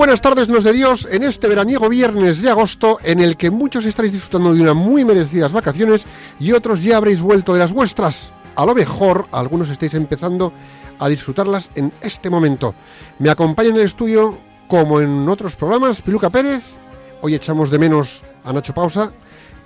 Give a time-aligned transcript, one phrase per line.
[0.00, 3.84] buenas tardes, nos de Dios, en este veraniego viernes de agosto, en el que muchos
[3.84, 6.06] estaréis disfrutando de unas muy merecidas vacaciones
[6.38, 8.32] y otros ya habréis vuelto de las vuestras.
[8.56, 10.54] A lo mejor, algunos estáis empezando
[10.98, 12.74] a disfrutarlas en este momento.
[13.18, 16.78] Me acompaña en el estudio, como en otros programas, Piluca Pérez.
[17.20, 19.12] Hoy echamos de menos a Nacho Pausa,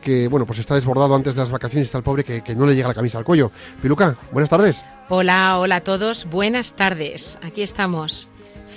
[0.02, 2.66] que bueno, pues está desbordado antes de las vacaciones, está el pobre que, que no
[2.66, 3.52] le llega la camisa al cuello.
[3.80, 4.82] Piluca, buenas tardes.
[5.08, 7.38] Hola, hola a todos, buenas tardes.
[7.40, 8.30] Aquí estamos,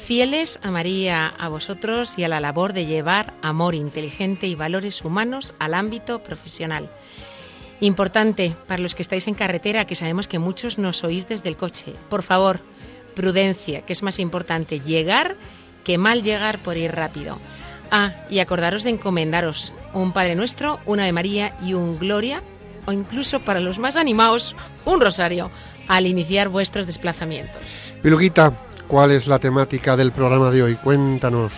[0.07, 5.03] fieles a María, a vosotros y a la labor de llevar amor inteligente y valores
[5.03, 6.89] humanos al ámbito profesional.
[7.81, 11.57] Importante para los que estáis en carretera, que sabemos que muchos nos oís desde el
[11.57, 11.93] coche.
[12.09, 12.61] Por favor,
[13.17, 15.35] prudencia, que es más importante llegar
[15.83, 17.37] que mal llegar por ir rápido.
[17.91, 22.41] Ah, y acordaros de encomendaros un Padre Nuestro, una de María y un Gloria,
[22.85, 25.51] o incluso para los más animados, un rosario,
[25.89, 27.91] al iniciar vuestros desplazamientos.
[28.01, 28.53] Piluquita,
[28.87, 30.75] ¿cuál es la temática del programa de hoy?
[30.75, 31.53] Cuéntanos.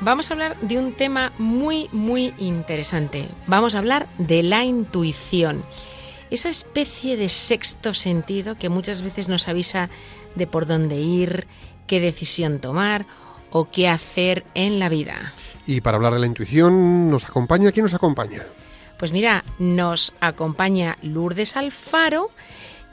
[0.00, 3.26] Vamos a hablar de un tema muy, muy interesante.
[3.46, 5.62] Vamos a hablar de la intuición.
[6.30, 9.90] Esa especie de sexto sentido que muchas veces nos avisa
[10.36, 11.46] de por dónde ir,
[11.86, 13.04] qué decisión tomar
[13.50, 15.34] o qué hacer en la vida.
[15.66, 17.72] Y para hablar de la intuición, ¿nos acompaña?
[17.72, 18.44] ¿Quién nos acompaña?
[18.98, 22.30] Pues mira, nos acompaña Lourdes Alfaro,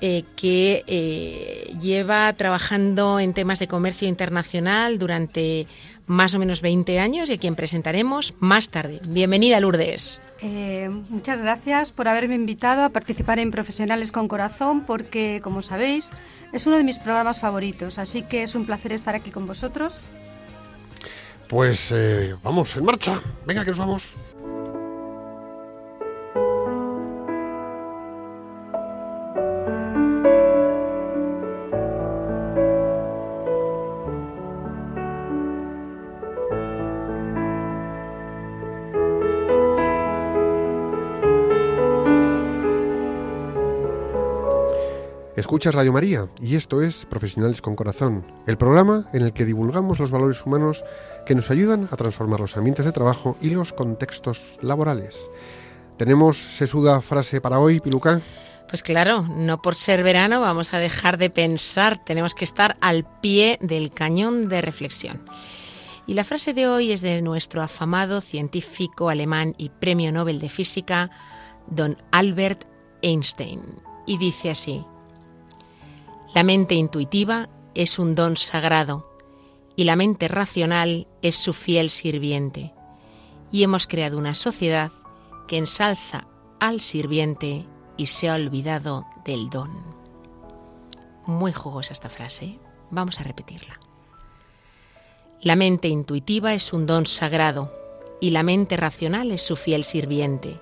[0.01, 5.67] eh, que eh, lleva trabajando en temas de comercio internacional durante
[6.05, 8.99] más o menos 20 años y a quien presentaremos más tarde.
[9.07, 10.21] Bienvenida, Lourdes.
[10.41, 16.11] Eh, muchas gracias por haberme invitado a participar en Profesionales con Corazón porque, como sabéis,
[16.53, 20.05] es uno de mis programas favoritos, así que es un placer estar aquí con vosotros.
[21.47, 23.21] Pues eh, vamos, en marcha.
[23.45, 24.15] Venga, que nos vamos.
[45.37, 49.99] Escuchas Radio María y esto es Profesionales con Corazón, el programa en el que divulgamos
[49.99, 50.83] los valores humanos
[51.27, 55.29] que nos ayudan a transformar los ambientes de trabajo y los contextos laborales.
[55.95, 58.19] ¿Tenemos sesuda frase para hoy, Piluca?
[58.67, 63.05] Pues claro, no por ser verano vamos a dejar de pensar, tenemos que estar al
[63.21, 65.23] pie del cañón de reflexión.
[66.07, 70.49] Y la frase de hoy es de nuestro afamado científico alemán y premio Nobel de
[70.49, 71.11] Física,
[71.67, 72.63] don Albert
[73.03, 73.61] Einstein.
[74.07, 74.83] Y dice así,
[76.33, 79.09] la mente intuitiva es un don sagrado
[79.75, 82.73] y la mente racional es su fiel sirviente.
[83.51, 84.91] Y hemos creado una sociedad
[85.47, 86.27] que ensalza
[86.59, 87.65] al sirviente
[87.95, 89.71] y se ha olvidado del don.
[91.25, 92.45] Muy jugosa esta frase.
[92.45, 92.59] ¿eh?
[92.89, 93.79] Vamos a repetirla.
[95.41, 97.71] La mente intuitiva es un don sagrado
[98.19, 100.59] y la mente racional es su fiel sirviente.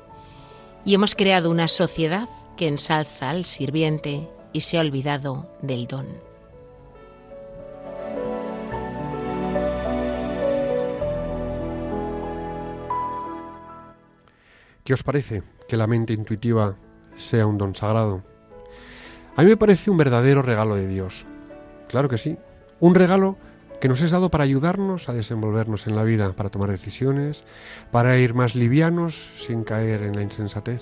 [0.86, 6.06] Y hemos creado una sociedad que ensalza al sirviente y se ha olvidado del don.
[14.86, 16.78] ¿Qué os parece que la mente intuitiva
[17.18, 18.24] sea un don sagrado?
[19.36, 21.26] A mí me parece un verdadero regalo de Dios.
[21.90, 22.38] Claro que sí.
[22.80, 23.36] Un regalo
[23.82, 27.44] que nos es dado para ayudarnos a desenvolvernos en la vida, para tomar decisiones,
[27.92, 30.82] para ir más livianos sin caer en la insensatez.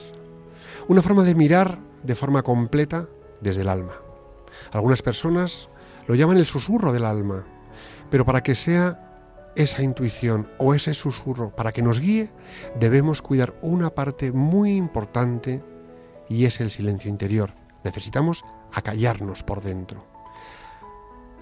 [0.88, 3.08] Una forma de mirar de forma completa
[3.44, 3.94] desde el alma.
[4.72, 5.70] Algunas personas
[6.08, 7.46] lo llaman el susurro del alma,
[8.10, 12.32] pero para que sea esa intuición o ese susurro, para que nos guíe,
[12.80, 15.64] debemos cuidar una parte muy importante
[16.28, 17.54] y es el silencio interior.
[17.84, 20.08] Necesitamos acallarnos por dentro.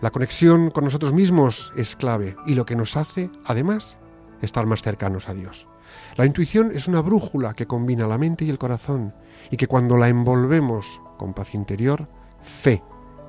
[0.02, 3.98] La conexión con nosotros mismos es clave y lo que nos hace, además,
[4.42, 5.68] estar más cercanos a Dios.
[6.16, 9.14] La intuición es una brújula que combina la mente y el corazón
[9.50, 12.08] y que cuando la envolvemos con paz interior,
[12.42, 12.82] fe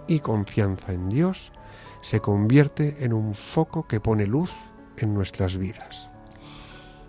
[0.08, 1.52] y confianza en Dios,
[2.00, 4.50] se convierte en un foco que pone luz
[4.96, 6.08] en nuestras vidas.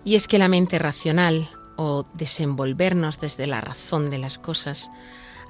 [0.03, 4.91] Y es que la mente racional, o desenvolvernos desde la razón de las cosas,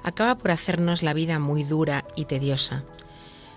[0.04, 2.84] acaba por hacernos la vida muy dura y tediosa.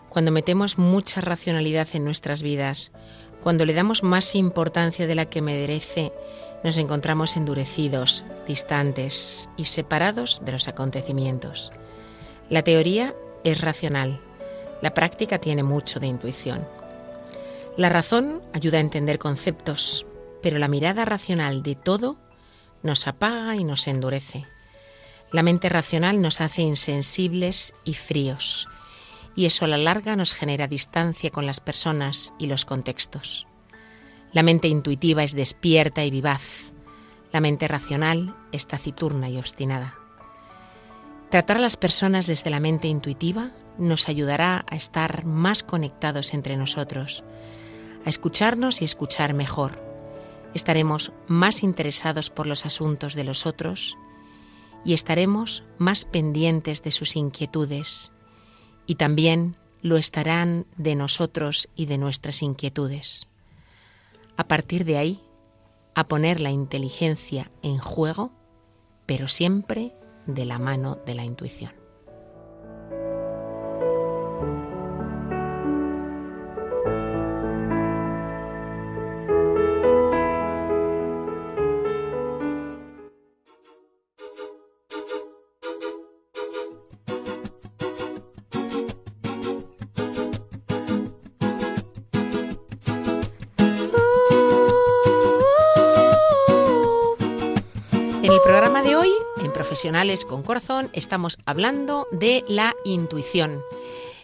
[0.10, 2.92] Cuando metemos mucha racionalidad en nuestras vidas,
[3.44, 6.12] cuando le damos más importancia de la que merece,
[6.64, 11.72] nos encontramos endurecidos, distantes y separados de los acontecimientos.
[12.50, 13.14] La teoría
[13.44, 14.22] es racional,
[14.82, 16.66] la práctica tiene mucho de intuición.
[17.78, 20.06] La razón ayuda a entender conceptos,
[20.42, 22.18] pero la mirada racional de todo
[22.84, 24.46] nos apaga y nos endurece.
[25.32, 28.68] La mente racional nos hace insensibles y fríos,
[29.36, 33.48] y eso a la larga nos genera distancia con las personas y los contextos.
[34.38, 36.72] La mente intuitiva es despierta y vivaz,
[37.34, 39.96] la mente racional es taciturna y obstinada.
[41.32, 43.50] Tratar a las personas desde la mente intuitiva
[43.80, 47.24] nos ayudará a estar más conectados entre nosotros,
[48.06, 49.84] a escucharnos y escuchar mejor.
[50.54, 53.98] Estaremos más interesados por los asuntos de los otros
[54.86, 58.12] y estaremos más pendientes de sus inquietudes
[58.86, 63.27] y también lo estarán de nosotros y de nuestras inquietudes.
[64.38, 65.24] A partir de ahí,
[65.96, 68.32] a poner la inteligencia en juego,
[69.08, 69.94] pero siempre
[70.28, 71.72] de la mano de la intuición.
[100.28, 103.62] Con Corazón, estamos hablando de la intuición.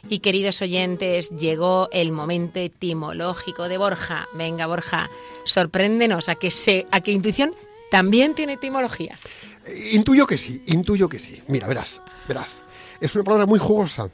[0.09, 4.29] Y queridos oyentes, llegó el momento etimológico de Borja.
[4.35, 5.11] Venga, Borja,
[5.43, 7.57] sorpréndenos a que se, a que intuición
[7.91, 9.17] también tiene etimología.
[9.91, 11.43] Intuyo que sí, intuyo que sí.
[11.49, 12.63] Mira, verás, verás.
[13.01, 14.13] Es una palabra muy jugosa.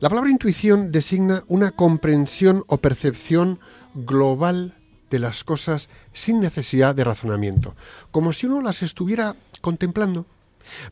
[0.00, 3.60] La palabra intuición designa una comprensión o percepción
[3.94, 4.76] global
[5.08, 7.76] de las cosas sin necesidad de razonamiento,
[8.10, 10.26] como si uno las estuviera contemplando.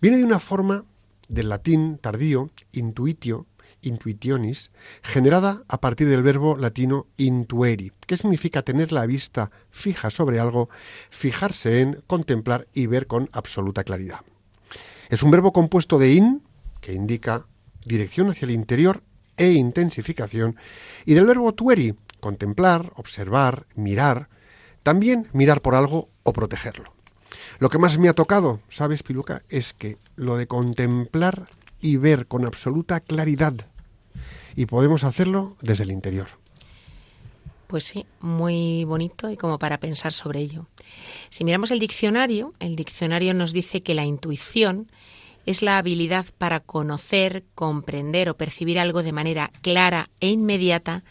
[0.00, 0.84] Viene de una forma
[1.28, 3.46] del latín tardío, intuitio,
[3.80, 4.70] intuitionis,
[5.02, 10.68] generada a partir del verbo latino intueri, que significa tener la vista fija sobre algo,
[11.10, 14.20] fijarse en, contemplar y ver con absoluta claridad.
[15.08, 16.42] Es un verbo compuesto de in,
[16.80, 17.46] que indica
[17.84, 19.02] dirección hacia el interior
[19.36, 20.56] e intensificación,
[21.04, 24.28] y del verbo tueri, contemplar, observar, mirar,
[24.82, 26.94] también mirar por algo o protegerlo.
[27.58, 29.42] Lo que más me ha tocado, ¿sabes, Piluca?
[29.48, 31.48] Es que lo de contemplar
[31.80, 33.54] y ver con absoluta claridad.
[34.56, 36.28] Y podemos hacerlo desde el interior.
[37.66, 40.66] Pues sí, muy bonito y como para pensar sobre ello.
[41.30, 44.90] Si miramos el diccionario, el diccionario nos dice que la intuición
[45.46, 51.04] es la habilidad para conocer, comprender o percibir algo de manera clara e inmediata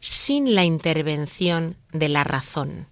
[0.00, 2.86] sin la intervención de la razón.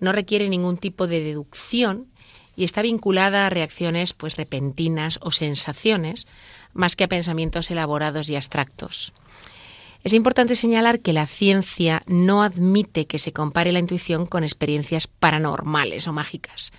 [0.00, 2.08] No requiere ningún tipo de deducción
[2.56, 6.26] y está vinculada a reacciones pues repentinas o sensaciones
[6.72, 9.12] más que a pensamientos elaborados y abstractos.
[10.04, 15.08] Es importante señalar que la ciencia no admite que se compare la intuición con experiencias
[15.08, 16.72] paranormales o mágicas,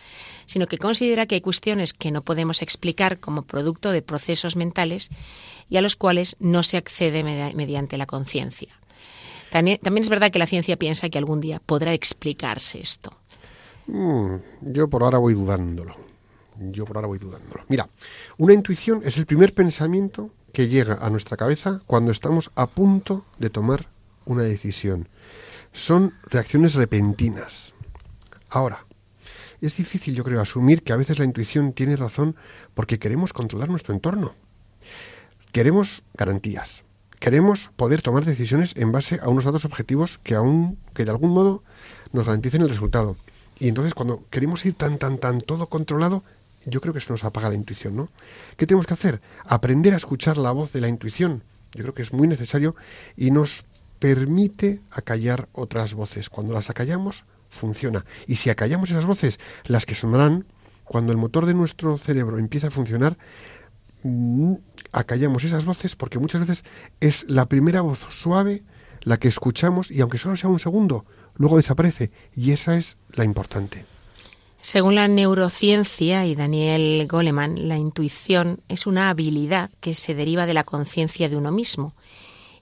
[0.48, 5.10] sino que considera que hay cuestiones que no podemos explicar como producto de procesos mentales
[5.70, 8.74] y a los cuales no se accede mediante la conciencia.
[9.52, 13.14] También, es verdad que la ciencia piensa que algún día podrá explicarse esto.
[13.88, 15.96] Mm, yo por ahora voy dudándolo.
[16.60, 17.64] Yo por ahora voy dudándolo.
[17.68, 17.88] Mira,
[18.38, 23.26] una intuición es el primer pensamiento que llega a nuestra cabeza cuando estamos a punto
[23.38, 23.90] de tomar
[24.26, 25.08] una decisión.
[25.72, 27.74] Son reacciones repentinas.
[28.50, 28.87] Ahora,
[29.62, 32.36] es difícil, yo creo, asumir que a veces la intuición tiene razón
[32.74, 34.36] porque queremos controlar nuestro entorno.
[35.52, 36.84] Queremos garantías.
[37.20, 41.32] Queremos poder tomar decisiones en base a unos datos objetivos que aún, que de algún
[41.32, 41.64] modo
[42.14, 43.18] nos garanticen el resultado.
[43.60, 46.24] Y entonces cuando queremos ir tan, tan, tan todo controlado,
[46.66, 48.10] yo creo que se nos apaga la intuición, ¿no?
[48.56, 49.22] ¿Qué tenemos que hacer?
[49.46, 51.44] Aprender a escuchar la voz de la intuición.
[51.74, 52.76] Yo creo que es muy necesario
[53.16, 53.66] y nos
[54.00, 56.30] permite acallar otras voces.
[56.30, 58.06] Cuando las acallamos, funciona.
[58.28, 60.46] Y si acallamos esas voces, las que sonarán
[60.84, 63.18] cuando el motor de nuestro cerebro empieza a funcionar,
[64.04, 64.54] mm,
[64.92, 66.64] acallamos esas voces porque muchas veces
[67.00, 68.64] es la primera voz suave
[69.02, 72.12] la que escuchamos y aunque solo sea un segundo, luego desaparece.
[72.36, 73.86] Y esa es la importante.
[74.60, 80.54] Según la neurociencia y Daniel Goleman, la intuición es una habilidad que se deriva de
[80.54, 81.94] la conciencia de uno mismo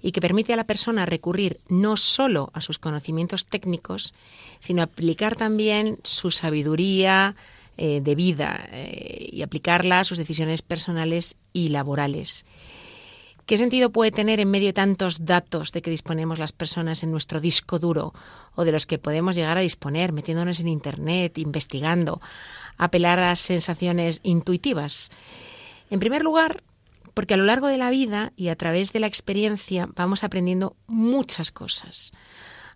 [0.06, 4.14] y que permite a la persona recurrir no solo a sus conocimientos técnicos,
[4.60, 7.36] sino aplicar también su sabiduría
[7.76, 12.46] eh, de vida eh, y aplicarla a sus decisiones personales y laborales.
[13.48, 17.10] ¿Qué sentido puede tener en medio de tantos datos de que disponemos las personas en
[17.10, 18.14] nuestro disco duro
[18.54, 22.22] o de los que podemos llegar a disponer metiéndonos en Internet, investigando,
[22.78, 25.10] apelar a sensaciones intuitivas?
[25.90, 26.62] En primer lugar,
[27.16, 30.76] porque a lo largo de la vida y a través de la experiencia vamos aprendiendo
[30.86, 32.12] muchas cosas.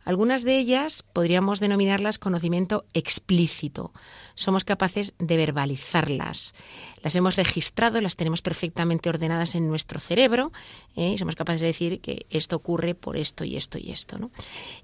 [0.05, 3.91] Algunas de ellas podríamos denominarlas conocimiento explícito.
[4.34, 6.55] Somos capaces de verbalizarlas.
[7.03, 10.51] Las hemos registrado, las tenemos perfectamente ordenadas en nuestro cerebro
[10.96, 11.10] ¿eh?
[11.10, 14.31] y somos capaces de decir que esto ocurre por esto y esto y esto.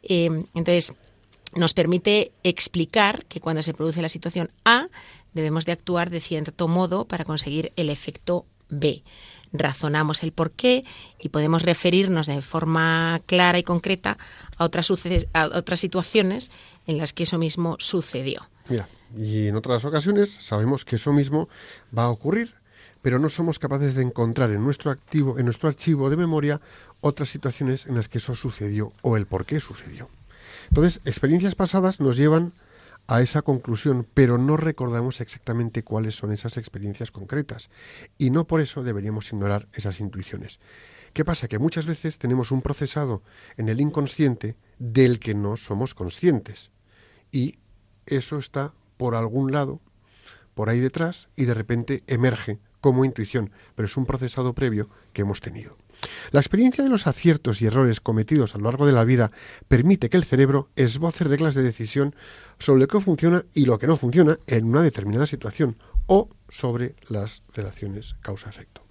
[0.04, 0.94] Eh, entonces,
[1.56, 4.90] nos permite explicar que cuando se produce la situación A,
[5.34, 9.04] debemos de actuar de cierto modo para conseguir el efecto B
[9.58, 10.86] razonamos el por qué
[11.20, 14.18] y podemos referirnos de forma clara y concreta
[14.58, 14.92] a otras,
[15.34, 16.52] a otras situaciones
[16.88, 18.48] en las que eso mismo sucedió.
[18.70, 21.50] Mira, y en otras ocasiones sabemos que eso mismo
[21.96, 22.56] va a ocurrir,
[23.02, 26.60] pero no somos capaces de encontrar en nuestro activo, en nuestro archivo de memoria,
[27.02, 30.10] otras situaciones en las que eso sucedió o el por qué sucedió.
[30.70, 32.54] Entonces, experiencias pasadas nos llevan
[33.08, 37.70] a esa conclusión, pero no recordamos exactamente cuáles son esas experiencias concretas
[38.18, 40.60] y no por eso deberíamos ignorar esas intuiciones.
[41.14, 41.48] ¿Qué pasa?
[41.48, 43.24] Que muchas veces tenemos un procesado
[43.58, 46.72] en el inconsciente del que no somos conscientes
[47.32, 47.60] y
[48.06, 49.82] eso está por algún lado,
[50.54, 55.22] por ahí detrás y de repente emerge como intuición, pero es un procesado previo que
[55.22, 55.78] hemos tenido.
[56.32, 59.32] La experiencia de los aciertos y errores cometidos a lo largo de la vida
[59.68, 62.16] permite que el cerebro esboce reglas de decisión
[62.60, 66.96] sobre lo que funciona y lo que no funciona en una determinada situación o sobre
[67.10, 68.82] las relaciones causa-efecto.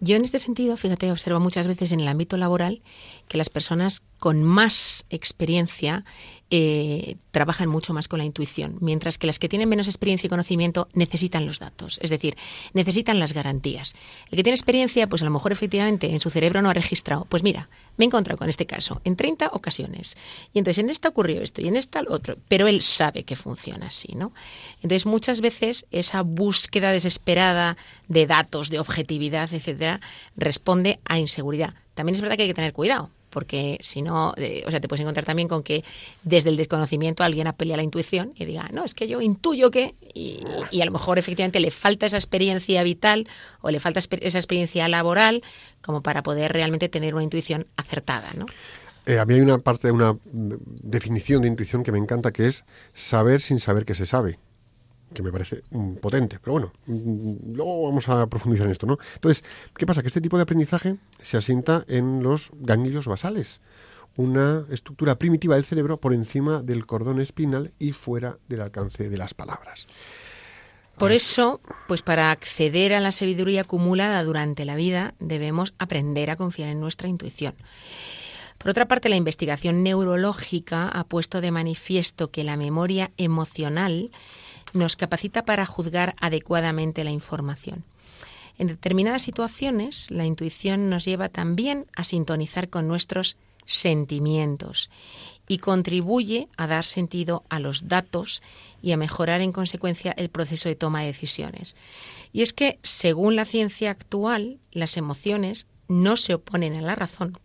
[0.00, 2.82] Yo en este sentido, fíjate, observo muchas veces en el ámbito laboral
[3.26, 6.04] que las personas con más experiencia
[6.50, 10.30] eh, trabajan mucho más con la intuición, mientras que las que tienen menos experiencia y
[10.30, 12.38] conocimiento necesitan los datos, es decir,
[12.72, 13.94] necesitan las garantías.
[14.30, 17.26] El que tiene experiencia, pues a lo mejor efectivamente en su cerebro no ha registrado,
[17.28, 20.16] pues mira, me he encontrado con este caso en 30 ocasiones,
[20.54, 23.36] y entonces en esta ocurrió esto y en esta lo otro, pero él sabe que
[23.36, 24.32] funciona así, ¿no?
[24.76, 27.76] Entonces muchas veces esa búsqueda desesperada
[28.08, 30.00] de datos, de objetividad, etcétera,
[30.34, 31.74] responde a inseguridad.
[31.92, 34.88] También es verdad que hay que tener cuidado, porque si no, eh, o sea, te
[34.88, 35.84] puedes encontrar también con que
[36.22, 39.70] desde el desconocimiento alguien apele a la intuición y diga, no, es que yo intuyo
[39.70, 40.42] que, y,
[40.80, 43.28] a lo mejor efectivamente le falta esa experiencia vital
[43.60, 45.42] o le falta esa experiencia laboral
[45.82, 48.46] como para poder realmente tener una intuición acertada, ¿no?
[49.06, 52.64] Eh, a mí hay una parte, una definición de intuición que me encanta, que es
[52.94, 54.38] saber sin saber que se sabe
[55.12, 55.62] que me parece
[56.00, 56.38] potente.
[56.40, 58.98] Pero bueno, mm, luego vamos a profundizar en esto, ¿no?
[59.14, 59.44] Entonces,
[59.76, 60.02] ¿qué pasa?
[60.02, 63.60] Que este tipo de aprendizaje se asienta en los ganglios basales,
[64.16, 69.18] una estructura primitiva del cerebro por encima del cordón espinal y fuera del alcance de
[69.18, 69.86] las palabras.
[70.98, 76.36] Por eso, pues para acceder a la sabiduría acumulada durante la vida, debemos aprender a
[76.36, 77.54] confiar en nuestra intuición.
[78.58, 84.10] Por otra parte, la investigación neurológica ha puesto de manifiesto que la memoria emocional
[84.72, 87.84] nos capacita para juzgar adecuadamente la información.
[88.58, 94.90] En determinadas situaciones, la intuición nos lleva también a sintonizar con nuestros sentimientos
[95.46, 98.42] y contribuye a dar sentido a los datos
[98.82, 101.76] y a mejorar en consecuencia el proceso de toma de decisiones.
[102.32, 107.38] Y es que, según la ciencia actual, las emociones no se oponen a la razón,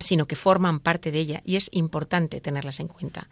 [0.00, 3.28] sino que forman parte de ella y es importante tenerlas en cuenta.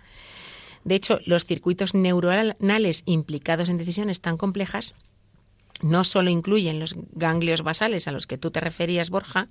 [0.84, 4.94] De hecho, los circuitos neuronales implicados en decisiones tan complejas
[5.82, 9.48] no solo incluyen los ganglios basales a los que tú te referías, Borja,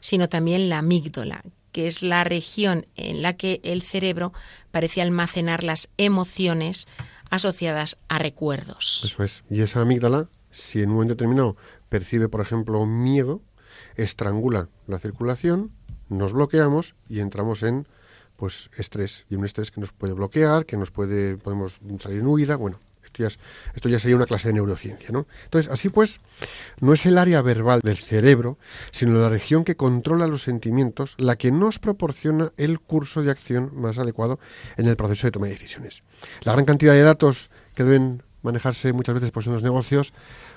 [0.00, 4.32] sino también la amígdala, que es la región en la que el cerebro
[4.70, 6.88] parece almacenar las emociones
[7.30, 9.02] asociadas a recuerdos.
[9.04, 9.44] Eso es.
[9.50, 11.56] Y esa amígdala, si en un momento determinado
[11.88, 13.40] percibe, por ejemplo, miedo,
[13.96, 15.72] estrangula la circulación,
[16.08, 17.86] nos bloqueamos y entramos en
[18.42, 22.26] pues estrés y un estrés que nos puede bloquear, que nos puede podemos salir en
[22.26, 23.38] huida, bueno, Esto ya, es-
[23.76, 25.26] esto ya sería una clase de neurociencia, ¿no?
[25.44, 26.18] Entonces, así pues,
[26.80, 28.58] no es el área verbal del cerebro,
[28.90, 33.70] sino la región que controla los sentimientos la que nos proporciona el curso de acción
[33.74, 34.40] más adecuado
[34.76, 36.02] en el proceso de toma de decisiones.
[36.42, 40.12] La gran cantidad de datos que deben manejarse muchas veces pues, en los negocios,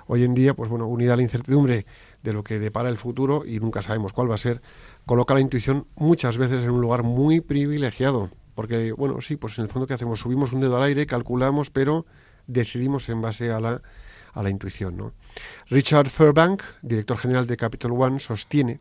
[0.08, 1.86] hoy en día, pues bueno, unida a la incertidumbre
[2.26, 4.62] de lo que depara el futuro y nunca sabemos cuál va a ser,
[5.06, 8.32] coloca la intuición muchas veces en un lugar muy privilegiado.
[8.56, 10.20] Porque, bueno, sí, pues en el fondo, ¿qué hacemos?
[10.20, 12.06] Subimos un dedo al aire, calculamos, pero
[12.48, 13.82] decidimos en base a la,
[14.34, 15.14] a la intuición, ¿no?
[15.70, 18.80] Richard Fairbank, director general de Capital One, sostiene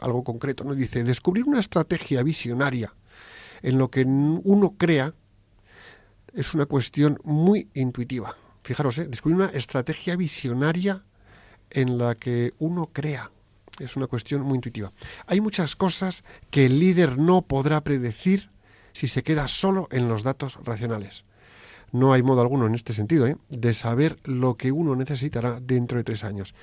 [0.00, 0.74] algo concreto, ¿no?
[0.74, 2.94] Dice, descubrir una estrategia visionaria
[3.62, 5.14] en lo que uno crea
[6.32, 8.36] es una cuestión muy intuitiva.
[8.62, 9.08] Fijaros, ¿eh?
[9.08, 11.02] descubrir una estrategia visionaria
[11.70, 13.30] en la que uno crea.
[13.78, 14.92] Es una cuestión muy intuitiva.
[15.26, 18.50] Hay muchas cosas que el líder no podrá predecir
[18.92, 21.24] si se queda solo en los datos racionales.
[21.92, 23.36] No hay modo alguno en este sentido ¿eh?
[23.48, 26.54] de saber lo que uno necesitará dentro de tres años.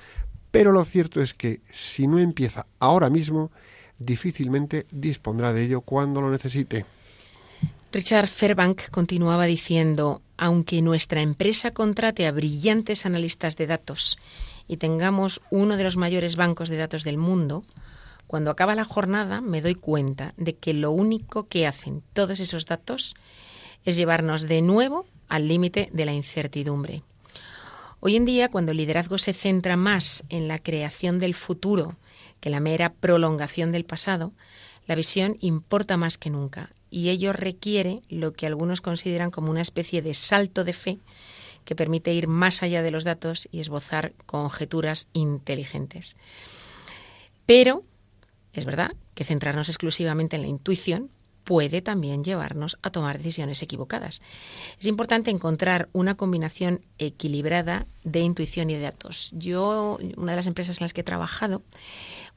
[0.50, 3.50] Pero lo cierto es que si no empieza ahora mismo,
[3.98, 6.86] difícilmente dispondrá de ello cuando lo necesite.
[7.92, 14.18] Richard Fairbank continuaba diciendo, aunque nuestra empresa contrate a brillantes analistas de datos
[14.68, 17.64] y tengamos uno de los mayores bancos de datos del mundo,
[18.26, 22.66] cuando acaba la jornada me doy cuenta de que lo único que hacen todos esos
[22.66, 23.14] datos
[23.84, 27.02] es llevarnos de nuevo al límite de la incertidumbre.
[28.00, 31.96] Hoy en día, cuando el liderazgo se centra más en la creación del futuro
[32.40, 34.32] que la mera prolongación del pasado,
[34.86, 39.60] la visión importa más que nunca y ello requiere lo que algunos consideran como una
[39.60, 40.98] especie de salto de fe
[41.66, 46.16] que permite ir más allá de los datos y esbozar conjeturas inteligentes.
[47.44, 47.84] Pero
[48.54, 51.10] es verdad que centrarnos exclusivamente en la intuición
[51.44, 54.20] puede también llevarnos a tomar decisiones equivocadas.
[54.80, 59.30] Es importante encontrar una combinación equilibrada de intuición y de datos.
[59.32, 61.62] Yo, una de las empresas en las que he trabajado,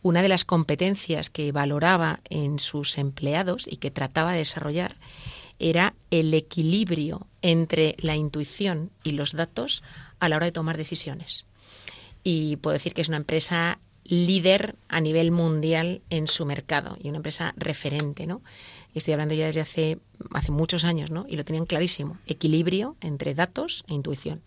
[0.04, 4.96] una de las competencias que valoraba en sus empleados y que trataba de desarrollar
[5.60, 9.84] era el equilibrio entre la intuición y los datos
[10.20, 11.46] a la hora de tomar decisiones.
[12.24, 17.10] Y puedo decir que es una empresa líder a nivel mundial en su mercado y
[17.10, 18.42] una empresa referente, ¿no?
[18.96, 20.00] Estoy hablando ya desde hace,
[20.32, 21.26] hace muchos años, ¿no?
[21.30, 22.18] Y lo tenían clarísimo.
[22.26, 24.42] Equilibrio entre datos e intuición.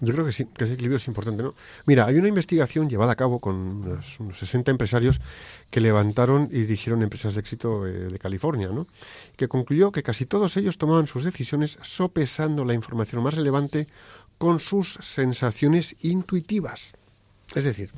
[0.00, 1.54] Yo creo que sí, que ese equilibrio es importante, ¿no?
[1.86, 5.20] Mira, hay una investigación llevada a cabo con unos, unos 60 empresarios
[5.70, 8.86] que levantaron y dirigieron empresas de éxito eh, de California, ¿no?
[9.36, 13.88] Que concluyó que casi todos ellos tomaban sus decisiones sopesando la información más relevante
[14.36, 16.94] con sus sensaciones intuitivas.
[17.54, 17.90] Es decir,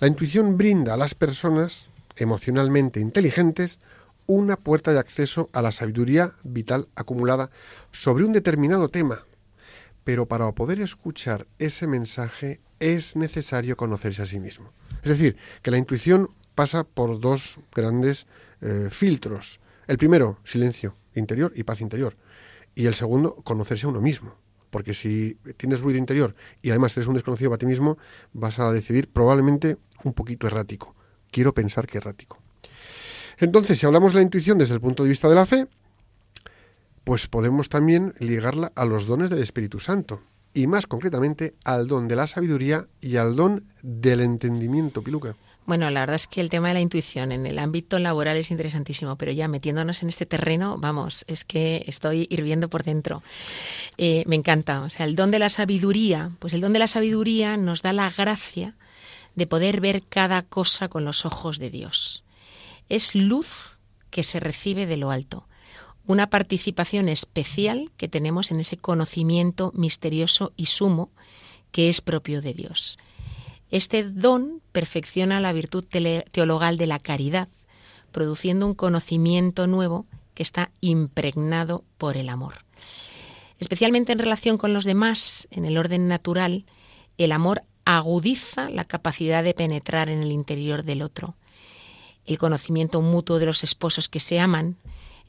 [0.00, 3.78] la intuición brinda a las personas emocionalmente inteligentes
[4.26, 7.50] una puerta de acceso a la sabiduría vital acumulada
[7.92, 9.22] sobre un determinado tema,
[10.08, 14.72] pero para poder escuchar ese mensaje es necesario conocerse a sí mismo.
[15.02, 18.26] Es decir, que la intuición pasa por dos grandes
[18.62, 19.60] eh, filtros.
[19.86, 22.16] El primero, silencio interior y paz interior.
[22.74, 24.34] Y el segundo, conocerse a uno mismo.
[24.70, 27.98] Porque si tienes ruido interior y además eres un desconocido para ti mismo,
[28.32, 30.94] vas a decidir probablemente un poquito errático.
[31.30, 32.38] Quiero pensar que errático.
[33.36, 35.66] Entonces, si hablamos de la intuición desde el punto de vista de la fe,
[37.08, 40.20] pues podemos también ligarla a los dones del Espíritu Santo
[40.52, 45.34] y más concretamente al don de la sabiduría y al don del entendimiento, Piluca.
[45.64, 48.50] Bueno, la verdad es que el tema de la intuición en el ámbito laboral es
[48.50, 53.22] interesantísimo, pero ya metiéndonos en este terreno, vamos, es que estoy hirviendo por dentro.
[53.96, 54.82] Eh, me encanta.
[54.82, 57.94] O sea, el don de la sabiduría, pues el don de la sabiduría nos da
[57.94, 58.74] la gracia
[59.34, 62.22] de poder ver cada cosa con los ojos de Dios.
[62.90, 63.78] Es luz
[64.10, 65.48] que se recibe de lo alto
[66.08, 71.10] una participación especial que tenemos en ese conocimiento misterioso y sumo
[71.70, 72.98] que es propio de Dios.
[73.70, 77.48] Este don perfecciona la virtud teologal de la caridad,
[78.10, 82.64] produciendo un conocimiento nuevo que está impregnado por el amor.
[83.60, 86.64] Especialmente en relación con los demás, en el orden natural,
[87.18, 91.34] el amor agudiza la capacidad de penetrar en el interior del otro.
[92.24, 94.78] El conocimiento mutuo de los esposos que se aman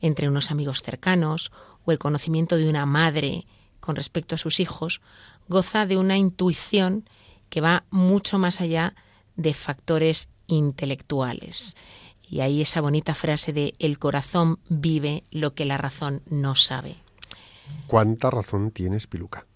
[0.01, 1.51] entre unos amigos cercanos
[1.85, 3.45] o el conocimiento de una madre
[3.79, 5.01] con respecto a sus hijos,
[5.47, 7.09] goza de una intuición
[7.49, 8.95] que va mucho más allá
[9.35, 11.75] de factores intelectuales.
[12.29, 16.97] Y ahí esa bonita frase de el corazón vive lo que la razón no sabe.
[17.87, 19.47] ¿Cuánta razón tienes, Piluca?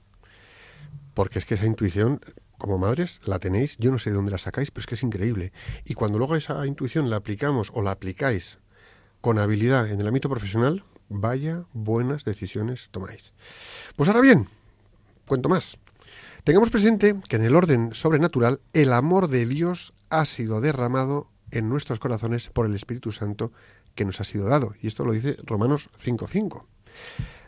[1.14, 2.22] Porque es que esa intuición,
[2.58, 5.04] como madres, la tenéis, yo no sé de dónde la sacáis, pero es que es
[5.04, 5.54] increíble.
[5.86, 8.58] Y cuando luego esa intuición la aplicamos o la aplicáis
[9.24, 13.32] con habilidad en el ámbito profesional, vaya buenas decisiones tomáis.
[13.96, 14.50] Pues ahora bien,
[15.26, 15.78] cuento más.
[16.44, 21.70] Tengamos presente que en el orden sobrenatural el amor de Dios ha sido derramado en
[21.70, 23.54] nuestros corazones por el Espíritu Santo
[23.96, 24.74] que nos ha sido dado.
[24.82, 26.66] Y esto lo dice Romanos 5.5.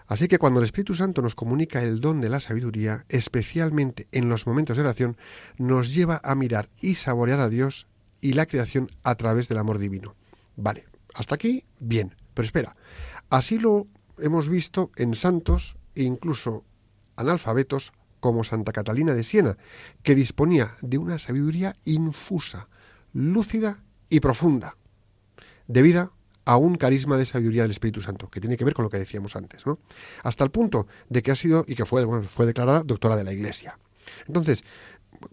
[0.07, 4.29] Así que cuando el Espíritu Santo nos comunica el don de la sabiduría, especialmente en
[4.29, 5.17] los momentos de oración,
[5.57, 7.85] nos lleva a mirar y saborear a Dios
[8.21, 10.15] y la creación a través del amor divino.
[10.55, 10.85] Vale,
[11.15, 12.15] hasta aquí, bien.
[12.33, 12.75] Pero espera,
[13.29, 13.85] así lo
[14.19, 16.63] hemos visto en santos e incluso
[17.15, 19.57] analfabetos como Santa Catalina de Siena,
[20.03, 22.67] que disponía de una sabiduría infusa,
[23.13, 24.77] lúcida y profunda,
[25.67, 26.11] debida
[26.43, 28.99] a un carisma de sabiduría del Espíritu Santo, que tiene que ver con lo que
[28.99, 29.79] decíamos antes, ¿no?
[30.23, 33.33] Hasta el punto de que ha sido y que fue, fue declarada doctora de la
[33.33, 33.79] Iglesia.
[34.27, 34.63] Entonces,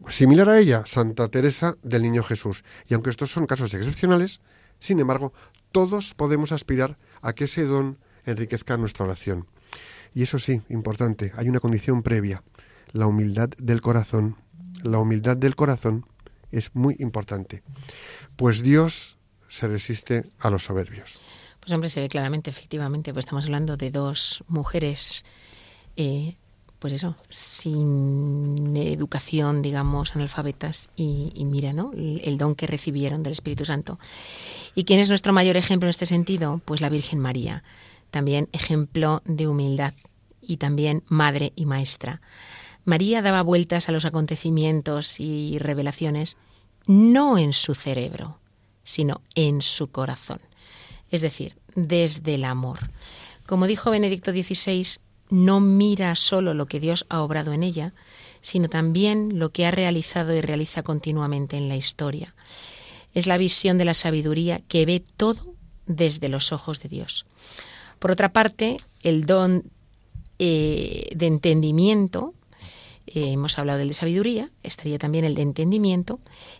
[0.09, 2.65] similar a ella, Santa Teresa del Niño Jesús.
[2.89, 4.41] Y aunque estos son casos excepcionales,
[4.79, 5.33] sin embargo,
[5.73, 9.47] todos podemos aspirar a que ese don enriquezca nuestra oración.
[10.15, 12.43] Y eso sí, importante, hay una condición previa,
[12.93, 14.37] la humildad del corazón.
[14.83, 16.07] La humildad del corazón
[16.51, 17.63] es muy importante,
[18.37, 21.21] pues Dios se resiste a los soberbios.
[21.61, 25.25] Pues hombre, se ve claramente, efectivamente, pues estamos hablando de dos mujeres,
[25.97, 26.37] eh,
[26.83, 31.93] pues eso, sin educación, digamos, analfabetas, y, mira, ¿no?
[31.95, 34.01] El don que recibieron del Espíritu Santo.
[34.75, 36.61] ¿Y quién es nuestro mayor ejemplo en este sentido?
[36.65, 37.63] Pues la Virgen María,
[38.11, 39.95] también ejemplo de humildad
[40.41, 42.21] y también madre y maestra.
[42.85, 46.37] María daba vueltas a los acontecimientos y revelaciones
[46.89, 48.41] no en su cerebro,
[48.83, 50.41] sino en su corazón.
[51.13, 52.91] Es decir, desde el amor.
[53.47, 54.99] Como dijo Benedicto XVI,
[55.31, 57.95] no mira solo lo que Dios ha obrado en ella,
[58.41, 62.35] sino también lo que ha realizado y realiza continuamente en la historia.
[63.15, 65.55] Es la visión de la sabiduría que ve todo
[65.87, 67.27] desde los ojos de Dios.
[67.99, 69.65] Por otra parte, el don
[70.39, 72.35] eh, de entendimiento,
[73.07, 76.19] eh, hemos hablado del de sabiduría, estaría también el de entendimiento,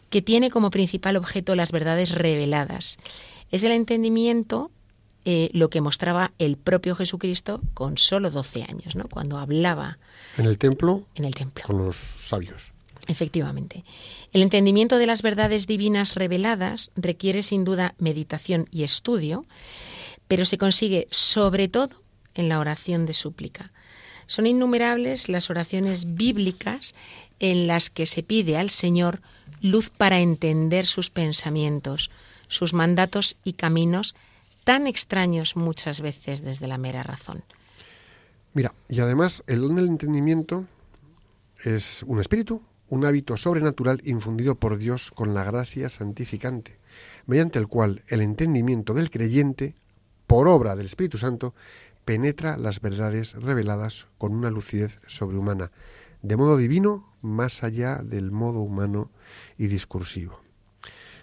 [0.09, 2.99] que tiene como principal objeto las verdades reveladas.
[3.51, 4.71] Es el entendimiento
[5.25, 9.09] eh, lo que mostraba el propio Jesucristo con solo 12 años, ¿no?
[9.09, 9.99] cuando hablaba
[10.37, 11.65] En el templo, en el templo.
[11.67, 12.73] con los sabios.
[13.09, 13.85] Efectivamente.
[14.33, 19.45] El entendimiento de las verdades divinas reveladas requiere sin duda meditación y estudio,
[20.29, 22.03] pero se consigue sobre todo
[22.35, 23.73] en la oración de súplica.
[24.27, 26.95] Son innumerables las oraciones bíblicas
[27.39, 29.21] en las que se pide al Señor
[29.61, 32.11] luz para entender sus pensamientos,
[32.49, 34.15] sus mandatos y caminos
[34.65, 37.43] tan extraños muchas veces desde la mera razón.
[38.55, 40.67] Mira, y además el don del entendimiento
[41.65, 46.79] es un espíritu, un hábito sobrenatural infundido por Dios con la gracia santificante,
[47.27, 49.75] mediante el cual el entendimiento del creyente,
[50.27, 51.55] por obra del Espíritu Santo,
[52.05, 55.71] penetra las verdades reveladas con una lucidez sobrehumana,
[56.21, 59.11] de modo divino más allá del modo humano
[59.57, 60.41] y discursivo.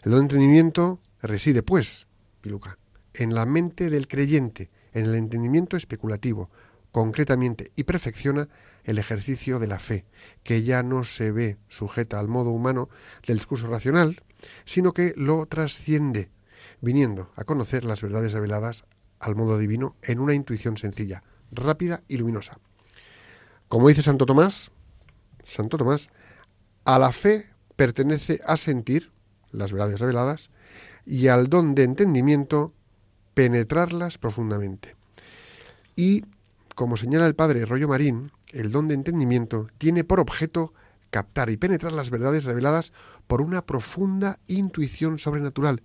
[0.03, 2.07] El don de entendimiento reside, pues,
[2.41, 2.77] Piluca,
[3.13, 6.49] en la mente del creyente, en el entendimiento especulativo,
[6.91, 8.49] concretamente, y perfecciona
[8.83, 10.05] el ejercicio de la fe,
[10.43, 12.89] que ya no se ve sujeta al modo humano
[13.25, 14.21] del discurso racional,
[14.65, 16.29] sino que lo trasciende,
[16.81, 18.85] viniendo a conocer las verdades reveladas
[19.19, 22.59] al modo divino en una intuición sencilla, rápida y luminosa.
[23.67, 24.71] Como dice Santo Tomás,
[25.43, 26.09] Santo Tomás,
[26.85, 29.11] a la fe pertenece a sentir
[29.51, 30.49] las verdades reveladas
[31.05, 32.73] y al don de entendimiento
[33.33, 34.95] penetrarlas profundamente.
[35.95, 36.23] Y,
[36.75, 40.73] como señala el padre Rollo Marín, el don de entendimiento tiene por objeto
[41.09, 42.93] captar y penetrar las verdades reveladas
[43.27, 45.81] por una profunda intuición sobrenatural,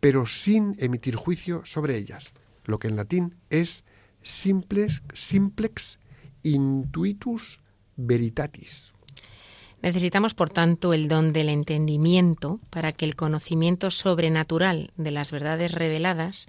[0.00, 2.32] pero sin emitir juicio sobre ellas,
[2.64, 3.84] lo que en latín es
[4.22, 5.98] simples, simplex
[6.42, 7.60] intuitus
[7.96, 8.92] veritatis.
[9.82, 15.72] Necesitamos, por tanto, el don del entendimiento para que el conocimiento sobrenatural de las verdades
[15.72, 16.48] reveladas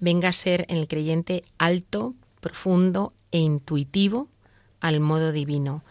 [0.00, 4.28] venga a ser en el creyente alto, profundo e intuitivo
[4.80, 5.82] al modo divino,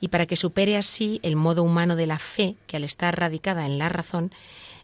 [0.00, 3.66] y para que supere así el modo humano de la fe, que al estar radicada
[3.66, 4.32] en la razón,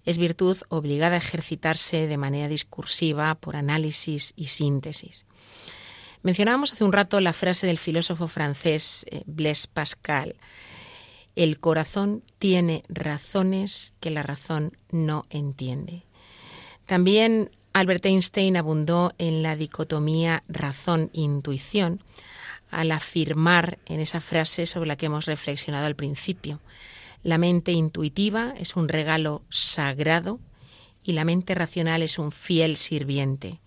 [0.04, 5.24] es virtud obligada a ejercitarse de manera discursiva por análisis y síntesis.
[6.22, 10.36] Mencionábamos hace un rato la frase del filósofo francés eh, Blaise Pascal,
[11.36, 16.02] el corazón tiene razones que la razón no entiende.
[16.86, 22.02] También Albert Einstein abundó en la dicotomía razón-intuición
[22.70, 26.60] al afirmar en esa frase sobre la que hemos reflexionado al principio.
[27.22, 30.40] La mente intuitiva es un regalo sagrado
[31.04, 33.60] y la mente racional es un fiel sirviente.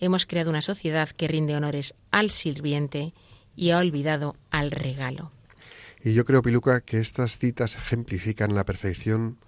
[0.00, 3.12] Hemos creado una sociedad que rinde honores al sirviente
[3.56, 5.30] y ha olvidado al regalo.
[6.04, 9.38] Y yo creo, Piluca, que estas citas ejemplifican la perfección,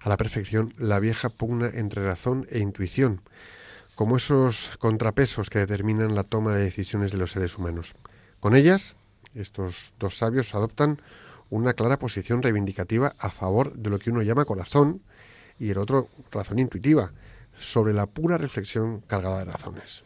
[0.00, 3.20] a la perfección la vieja pugna entre razón e intuición,
[3.96, 7.94] como esos contrapesos que determinan la toma de decisiones de los seres humanos.
[8.38, 8.94] Con ellas,
[9.34, 11.02] estos dos sabios adoptan
[11.50, 15.02] una clara posición reivindicativa a favor de lo que uno llama corazón
[15.58, 17.10] y el otro razón intuitiva,
[17.58, 20.04] sobre la pura reflexión cargada de razones.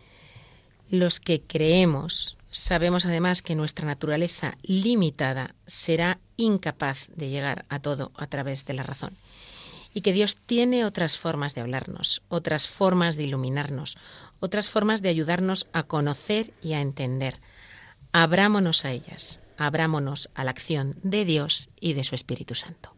[0.88, 8.12] Los que creemos sabemos además que nuestra naturaleza limitada será incapaz de llegar a todo
[8.16, 9.16] a través de la razón
[9.94, 13.96] y que Dios tiene otras formas de hablarnos, otras formas de iluminarnos,
[14.40, 17.40] otras formas de ayudarnos a conocer y a entender.
[18.12, 22.97] Abrámonos a ellas, abrámonos a la acción de Dios y de su Espíritu Santo.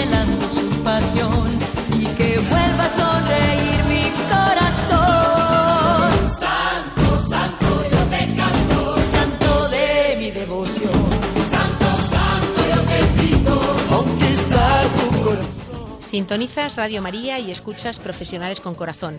[0.00, 1.48] anhelando su pasión
[1.98, 6.10] y que vuelva a sonreír mi corazón.
[6.30, 10.92] Santo, santo, yo te canto, santo de mi devoción.
[11.48, 13.60] Santo, santo, yo te pido.
[13.88, 16.00] Conquistar su corazón.
[16.00, 19.18] Sintonizas Radio María y escuchas Profesionales con Corazón.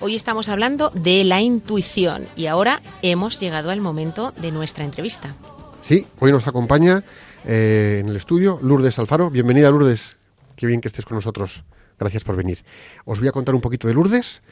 [0.00, 5.34] Hoy estamos hablando de la intuición y ahora hemos llegado al momento de nuestra entrevista.
[5.80, 7.04] Sí, hoy nos acompaña
[7.44, 9.30] eh, en el estudio Lourdes Alfaro.
[9.30, 10.16] Bienvenida, Lourdes.
[10.56, 11.64] Qué bien que estés con nosotros.
[11.98, 12.64] Gracias por venir.
[13.04, 14.42] Os voy a contar un poquito de Lourdes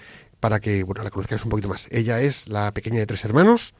[0.41, 1.87] para que bueno, la conozcáis un poquito más.
[1.91, 3.75] Ella es la pequeña de tres hermanos.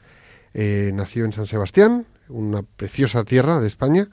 [0.55, 4.09] eh, nació en San Sebastián, una preciosa tierra de España.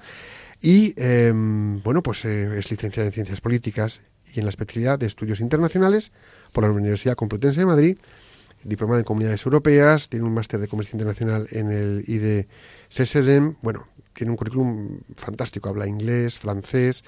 [0.61, 4.01] Y eh, bueno, pues eh, es licenciada en Ciencias Políticas
[4.33, 6.11] y en la especialidad de Estudios Internacionales
[6.51, 7.97] por la Universidad Complutense de Madrid,
[8.63, 12.47] diplomada en Comunidades Europeas, tiene un máster de Comercio Internacional en el IDE
[12.89, 13.87] CSDEM, bueno,
[14.19, 17.05] tiene un currículum fantástico, habla inglés, francés,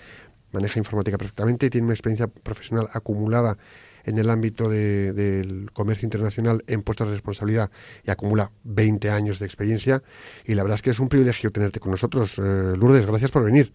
[0.53, 3.57] maneja informática perfectamente, tiene una experiencia profesional acumulada
[4.05, 7.69] en el ámbito de- del comercio internacional en puestos de responsabilidad
[8.05, 10.01] y acumula 20 años de experiencia
[10.45, 12.39] y la verdad es que es un privilegio tenerte con nosotros.
[12.39, 12.41] Eh,
[12.77, 13.73] Lourdes, gracias por venir.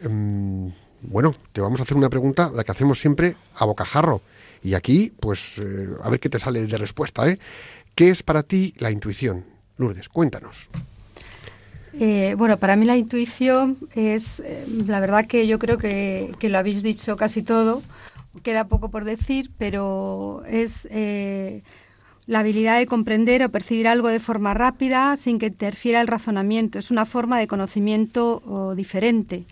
[0.00, 0.72] Em,
[1.02, 4.22] bueno, te vamos a hacer una pregunta, la que hacemos siempre a bocajarro.
[4.62, 7.38] Y aquí, pues, eh, a ver qué te sale de respuesta, ¿eh?
[7.94, 9.44] ¿Qué es para ti la intuición?
[9.78, 10.68] Lourdes, cuéntanos.
[11.92, 16.48] Eh, bueno, para mí la intuición es, eh, la verdad que yo creo que, que
[16.48, 17.82] lo habéis dicho casi todo,
[18.42, 21.62] queda poco por decir, pero es eh,
[22.26, 26.78] la habilidad de comprender o percibir algo de forma rápida sin que interfiera el razonamiento.
[26.78, 29.44] Es una forma de conocimiento o, diferente.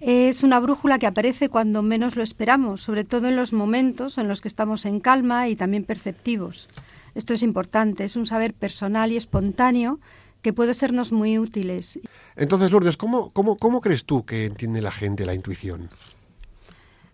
[0.00, 4.28] Es una brújula que aparece cuando menos lo esperamos, sobre todo en los momentos en
[4.28, 6.68] los que estamos en calma y también perceptivos.
[7.14, 9.98] Esto es importante, es un saber personal y espontáneo
[10.42, 11.98] que puede sernos muy útiles.
[12.36, 15.90] Entonces, Lourdes, ¿cómo, cómo, cómo crees tú que entiende la gente la intuición?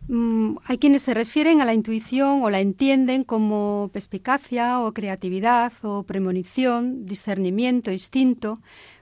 [0.08, 5.72] Mm, hay quienes se refieren a la intuición o la entienden como perspicacia o creatividad
[5.82, 8.60] o premonición, discernimiento, instinto,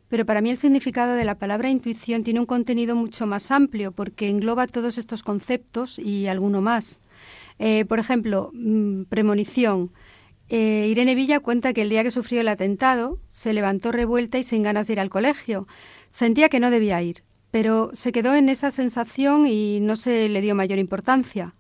[0.09, 3.93] pero para mí el significado de la palabra intuición tiene un contenido mucho más amplio
[3.93, 7.01] porque engloba todos estos conceptos y alguno más.
[7.59, 9.91] Eh, por ejemplo, mm, premonición.
[10.55, 14.43] Eh, Irene Villa cuenta que el día que sufrió el atentado se levantó revuelta y
[14.43, 15.67] sin ganas de ir al colegio.
[16.11, 20.43] Sentía que no debía ir, pero se quedó en esa sensación y no se le
[20.43, 21.55] dio mayor importancia.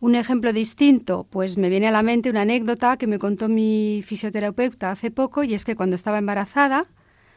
[0.00, 4.02] Un ejemplo distinto, pues me viene a la mente una anécdota que me contó mi
[4.04, 6.88] fisioterapeuta hace poco y es que cuando estaba embarazada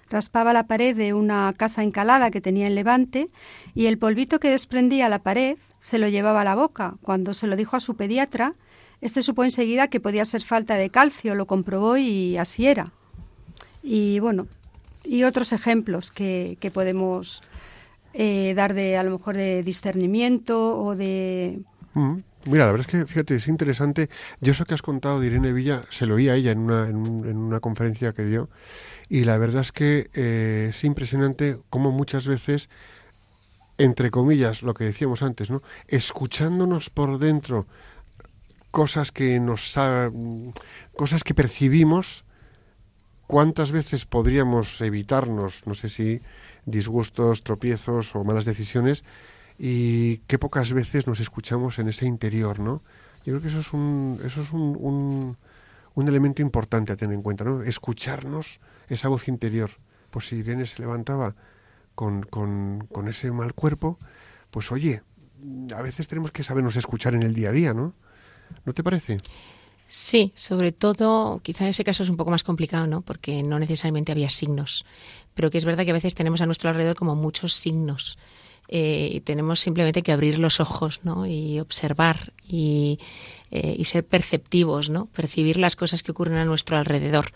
[0.09, 3.27] raspaba la pared de una casa encalada que tenía en Levante
[3.75, 6.95] y el polvito que desprendía la pared se lo llevaba a la boca.
[7.03, 8.55] Cuando se lo dijo a su pediatra,
[9.03, 12.91] este supo enseguida que podía ser falta de calcio, lo comprobó y así era.
[13.83, 14.47] Y bueno,
[15.03, 17.43] y otros ejemplos que, que podemos
[18.13, 21.59] eh, dar de a lo mejor de discernimiento o de
[22.45, 24.09] Mira, la verdad es que, fíjate, es interesante.
[24.41, 26.89] Yo eso que has contado de Irene Villa, se lo oí a ella en una,
[26.89, 28.49] en, en una conferencia que dio,
[29.09, 32.69] y la verdad es que eh, es impresionante cómo muchas veces,
[33.77, 35.61] entre comillas, lo que decíamos antes, ¿no?
[35.87, 37.67] Escuchándonos por dentro
[38.73, 40.09] cosas que nos sa-
[40.97, 42.25] cosas que percibimos,
[43.27, 46.21] cuántas veces podríamos evitarnos, no sé si
[46.65, 49.03] disgustos, tropiezos o malas decisiones,
[49.59, 52.81] y qué pocas veces nos escuchamos en ese interior, ¿no?
[53.23, 55.37] Yo creo que eso es un, eso es un, un,
[55.93, 57.61] un elemento importante a tener en cuenta, ¿no?
[57.61, 58.59] Escucharnos
[58.89, 59.69] esa voz interior.
[60.09, 61.35] Pues si Irene se levantaba
[61.93, 63.99] con, con, con ese mal cuerpo,
[64.49, 65.03] pues oye,
[65.77, 67.93] a veces tenemos que sabernos escuchar en el día a día, ¿no?
[68.65, 69.17] ¿No te parece?
[69.87, 73.01] Sí, sobre todo, quizá ese caso es un poco más complicado, ¿no?
[73.01, 74.85] Porque no necesariamente había signos,
[75.35, 78.17] pero que es verdad que a veces tenemos a nuestro alrededor como muchos signos.
[78.69, 81.27] Eh, y tenemos simplemente que abrir los ojos, ¿no?
[81.27, 82.97] Y observar y,
[83.51, 85.07] eh, y ser perceptivos, ¿no?
[85.07, 87.31] Percibir las cosas que ocurren a nuestro alrededor.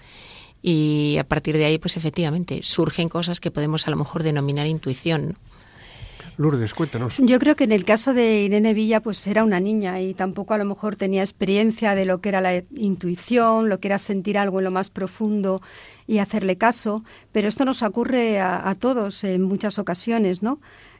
[0.61, 4.67] Y a partir de ahí, pues efectivamente, surgen cosas que podemos a lo mejor denominar
[4.67, 5.37] intuición.
[6.37, 7.17] Lourdes, cuéntanos.
[7.17, 10.53] Yo creo que en el caso de Irene Villa, pues era una niña y tampoco
[10.53, 14.37] a lo mejor tenía experiencia de lo que era la intuición, lo que era sentir
[14.37, 15.61] algo en lo más profundo
[16.05, 20.59] y hacerle caso, pero esto nos ocurre a, todos en muchas ocasiones, ¿no?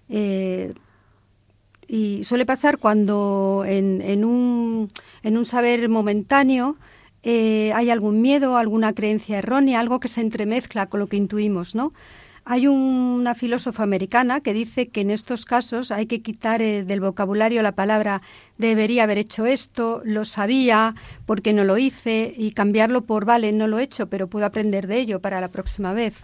[0.10, 0.74] Eh,
[1.88, 4.92] y suele pasar cuando en, en, un,
[5.24, 6.76] en un saber momentáneo
[7.24, 11.76] eh, hay algún miedo, alguna creencia errónea, algo que se entremezcla con lo que intuimos,
[11.76, 11.90] ¿no?
[12.50, 17.02] Hay una filósofa americana que dice que en estos casos hay que quitar eh, del
[17.02, 18.22] vocabulario la palabra
[18.58, 23.68] debería haber hecho esto, lo sabía, porque no lo hice, y cambiarlo por vale, no
[23.68, 26.24] lo he hecho, pero puedo aprender de ello para la próxima vez.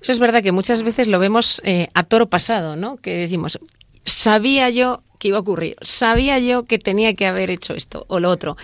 [0.00, 2.96] Eso es verdad que muchas veces lo vemos eh, a toro pasado, ¿no?
[2.96, 3.58] Que decimos,
[4.04, 8.18] sabía yo que iba a ocurrir, sabía yo que tenía que haber hecho esto o
[8.18, 8.56] lo otro.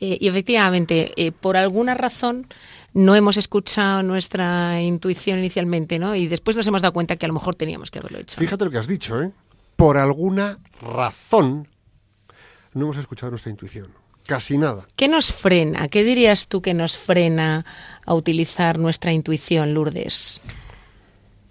[0.00, 2.46] Eh, y efectivamente, eh, por alguna razón
[2.92, 6.14] no hemos escuchado nuestra intuición inicialmente, ¿no?
[6.16, 8.36] Y después nos hemos dado cuenta que a lo mejor teníamos que haberlo hecho.
[8.36, 8.40] ¿no?
[8.40, 9.30] Fíjate lo que has dicho, ¿eh?
[9.76, 11.68] Por alguna razón
[12.74, 13.92] no hemos escuchado nuestra intuición.
[14.26, 14.86] Casi nada.
[14.96, 15.88] ¿Qué nos frena?
[15.88, 17.64] ¿Qué dirías tú que nos frena
[18.04, 20.40] a utilizar nuestra intuición, Lourdes?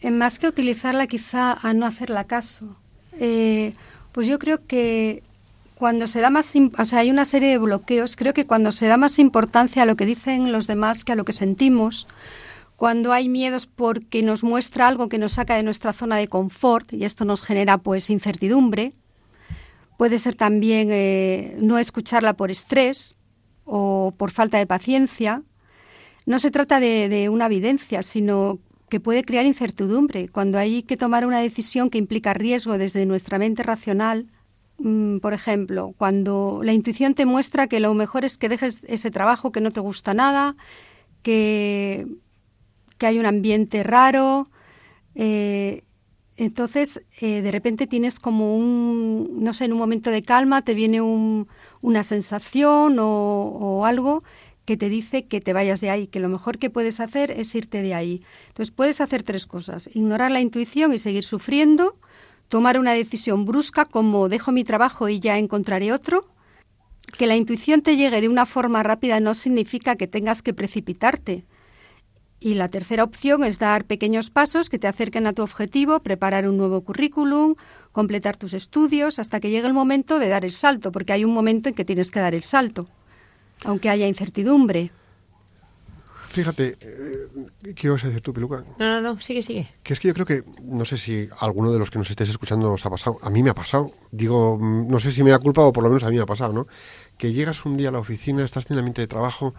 [0.02, 2.78] Eh, más que utilizarla, quizá a no hacerla caso.
[3.20, 3.74] Eh,
[4.12, 5.24] pues yo creo que
[5.76, 8.88] cuando se da más, o sea, hay una serie de bloqueos, creo que cuando se
[8.88, 12.08] da más importancia a lo que dicen los demás que a lo que sentimos,
[12.76, 16.94] cuando hay miedos porque nos muestra algo que nos saca de nuestra zona de confort
[16.94, 18.94] y esto nos genera pues incertidumbre,
[19.98, 23.18] puede ser también eh, no escucharla por estrés
[23.66, 25.44] o por falta de paciencia.
[26.26, 30.30] No se trata de, de una evidencia, sino que puede crear incertidumbre.
[30.30, 34.28] Cuando hay que tomar una decisión que implica riesgo desde nuestra mente racional,
[34.80, 39.12] mm, por ejemplo, cuando la intuición te muestra que lo mejor es que dejes ese
[39.12, 40.56] trabajo que no te gusta nada,
[41.24, 42.08] que,
[42.98, 44.50] que hay un ambiente raro,
[45.16, 45.84] eh,
[46.38, 50.74] entonces eh, de repente tienes como un, no sé, en un momento de calma te
[50.74, 51.48] viene un,
[51.82, 54.24] una sensación o, o algo
[54.70, 57.56] que te dice que te vayas de ahí, que lo mejor que puedes hacer es
[57.56, 58.22] irte de ahí.
[58.50, 61.98] Entonces puedes hacer tres cosas, ignorar la intuición y seguir sufriendo,
[62.50, 66.28] tomar una decisión brusca como dejo mi trabajo y ya encontraré otro.
[67.18, 71.46] Que la intuición te llegue de una forma rápida no significa que tengas que precipitarte.
[72.40, 76.48] Y la tercera opción es dar pequeños pasos que te acerquen a tu objetivo, preparar
[76.48, 77.56] un nuevo currículum,
[77.92, 81.34] completar tus estudios, hasta que llegue el momento de dar el salto, porque hay un
[81.34, 82.88] momento en que tienes que dar el salto
[83.66, 84.92] aunque haya incertidumbre.
[86.30, 88.64] Fíjate, eh, ¿qué ibas a decir tú, Peluca?
[88.78, 89.68] No, no, no, sigue, sigue.
[89.82, 92.30] Que es que yo creo que, no sé si alguno de los que nos estéis
[92.30, 95.32] escuchando os ha pasado, a mí me ha pasado, digo, mm, no sé si me
[95.32, 96.68] da culpa o por lo menos a mí me ha pasado, ¿no?
[97.18, 99.56] Que llegas un día a la oficina, estás en el ambiente de trabajo,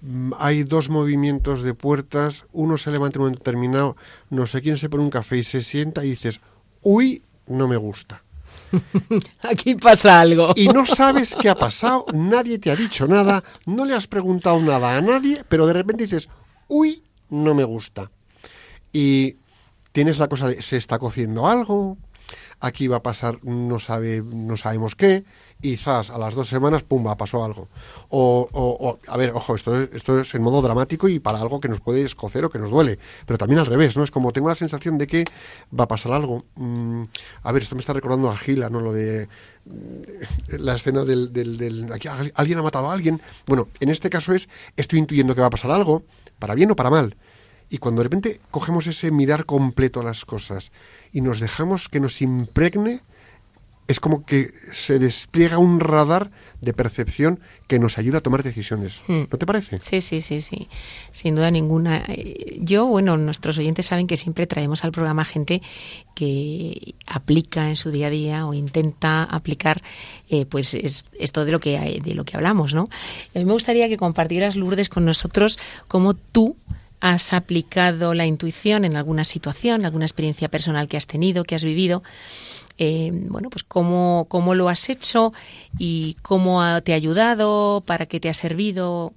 [0.00, 3.96] mm, hay dos movimientos de puertas, uno se levanta en un momento determinado,
[4.30, 6.40] no sé quién se pone un café y se sienta y dices,
[6.82, 8.24] uy, no me gusta.
[9.42, 10.52] Aquí pasa algo.
[10.56, 14.60] Y no sabes qué ha pasado, nadie te ha dicho nada, no le has preguntado
[14.60, 16.28] nada a nadie, pero de repente dices,
[16.68, 18.10] uy, no me gusta.
[18.92, 19.36] Y
[19.92, 21.98] tienes la cosa de, se está cociendo algo,
[22.60, 25.24] aquí va a pasar, no, sabe, no sabemos qué,
[25.60, 27.68] y a las dos semanas, pumba, pasó algo.
[28.10, 31.40] O, o, o, a ver, ojo, esto es, esto es en modo dramático y para
[31.40, 34.04] algo que nos puede escocer o que nos duele, pero también al revés, ¿no?
[34.04, 35.24] Es como tengo la sensación de que
[35.78, 36.44] va a pasar algo.
[36.54, 37.02] Mm,
[37.42, 38.80] a ver, esto me está recordando a Gila, ¿no?
[38.80, 39.26] Lo de
[39.64, 43.20] mm, la escena del, del, del aquí, alguien ha matado a alguien.
[43.46, 46.04] Bueno, en este caso es, estoy intuyendo que va a pasar algo,
[46.38, 47.16] para bien o para mal.
[47.70, 50.72] Y cuando de repente cogemos ese mirar completo a las cosas
[51.12, 53.02] y nos dejamos que nos impregne,
[53.88, 56.30] es como que se despliega un radar
[56.60, 59.00] de percepción que nos ayuda a tomar decisiones.
[59.08, 59.22] Hmm.
[59.30, 59.78] ¿No te parece?
[59.78, 60.68] Sí, sí, sí, sí.
[61.10, 62.04] Sin duda ninguna.
[62.58, 65.62] Yo, bueno, nuestros oyentes saben que siempre traemos al programa gente
[66.14, 69.82] que aplica en su día a día o intenta aplicar,
[70.28, 72.88] eh, pues, es, esto de lo que de lo que hablamos, ¿no?
[73.34, 76.56] A mí me gustaría que compartieras, Lourdes, con nosotros cómo tú
[77.00, 81.64] has aplicado la intuición en alguna situación, alguna experiencia personal que has tenido, que has
[81.64, 82.02] vivido.
[82.78, 85.32] Eh, bueno, pues cómo, cómo lo has hecho
[85.78, 89.12] y cómo te ha ayudado, para qué te ha servido.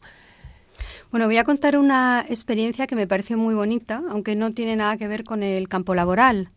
[1.12, 4.98] Bueno, voy a contar una experiencia que me pareció muy bonita, aunque no tiene nada
[4.98, 6.50] que ver con el campo laboral.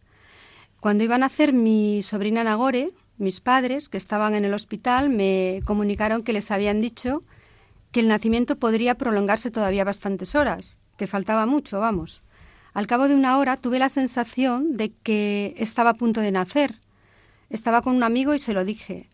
[0.80, 5.60] Cuando iban a hacer mi sobrina Nagore, mis padres, que estaban en el hospital, me
[5.64, 7.20] comunicaron que les habían dicho
[7.90, 12.22] que el nacimiento podría prolongarse todavía bastantes horas, que faltaba mucho, vamos.
[12.72, 16.80] Al cabo de una hora tuve la sensación de que estaba a punto de nacer.
[17.50, 19.08] Estaba con un amigo y se lo dije.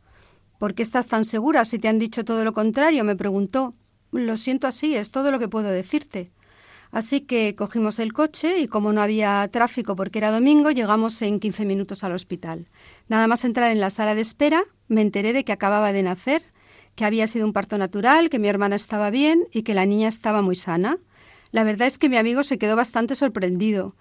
[0.59, 3.05] ¿Por qué estás tan segura si te han dicho todo lo contrario?
[3.05, 3.75] me preguntó.
[4.13, 6.31] Lo siento así, es todo lo que puedo decirte.
[6.91, 11.39] Así que cogimos el coche y como no había tráfico porque era domingo, llegamos en
[11.39, 12.67] 15 minutos al hospital.
[13.09, 16.43] Nada más entrar en la sala de espera, me enteré de que acababa de nacer,
[16.97, 20.09] que había sido un parto natural, que mi hermana estaba bien y que la niña
[20.09, 20.97] estaba muy sana.
[21.53, 23.95] La verdad es que mi amigo se quedó bastante sorprendido.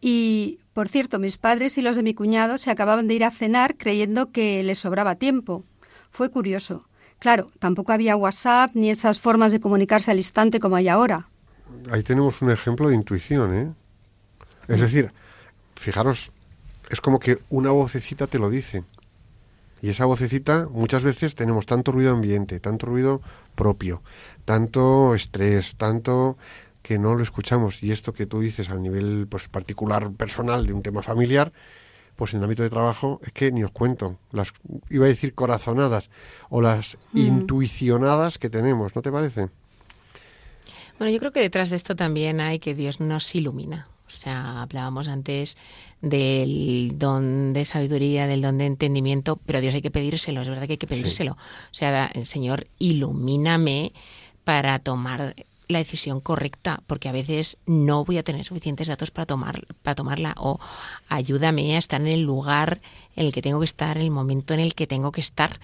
[0.00, 3.30] Y, por cierto, mis padres y los de mi cuñado se acababan de ir a
[3.30, 5.64] cenar creyendo que les sobraba tiempo.
[6.10, 6.86] Fue curioso.
[7.18, 11.28] Claro, tampoco había WhatsApp ni esas formas de comunicarse al instante como hay ahora.
[11.90, 13.72] Ahí tenemos un ejemplo de intuición, ¿eh?
[14.66, 15.12] Es decir,
[15.76, 16.32] fijaros,
[16.90, 18.84] es como que una vocecita te lo dice.
[19.80, 23.20] Y esa vocecita, muchas veces tenemos tanto ruido ambiente, tanto ruido
[23.54, 24.02] propio,
[24.44, 26.36] tanto estrés, tanto
[26.82, 27.82] que no lo escuchamos.
[27.82, 31.52] Y esto que tú dices a nivel pues, particular, personal, de un tema familiar,
[32.16, 34.18] pues en el ámbito de trabajo es que ni os cuento.
[34.32, 34.52] Las,
[34.90, 36.10] iba a decir corazonadas
[36.50, 39.48] o las intuicionadas que tenemos, ¿no te parece?
[40.98, 43.88] Bueno, yo creo que detrás de esto también hay que Dios nos ilumina.
[44.06, 45.56] O sea, hablábamos antes
[46.02, 50.48] del don de sabiduría, del don de entendimiento, pero a Dios hay que pedírselo, es
[50.48, 51.32] verdad que hay que pedírselo.
[51.32, 53.92] O sea, Señor, ilumíname
[54.44, 55.34] para tomar
[55.68, 59.94] la decisión correcta, porque a veces no voy a tener suficientes datos para tomar para
[59.94, 60.58] tomarla o
[61.08, 62.80] ayúdame a estar en el lugar
[63.16, 65.58] en el que tengo que estar, en el momento en el que tengo que estar.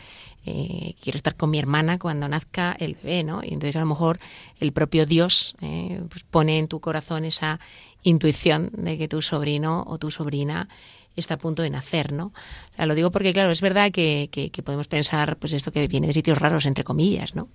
[0.46, 3.42] Eh, quiero estar con mi hermana cuando nazca el bebé, ¿no?
[3.42, 4.18] Y entonces a lo mejor
[4.60, 7.60] el propio Dios eh, pues pone en tu corazón esa
[8.02, 10.68] intuición de que tu sobrino o tu sobrina
[11.16, 12.32] está a punto de nacer, ¿no?
[12.78, 16.06] Lo digo porque, claro, es verdad que, que- que podemos pensar, pues esto que viene
[16.06, 17.48] de sitios raros, entre comillas, ¿no?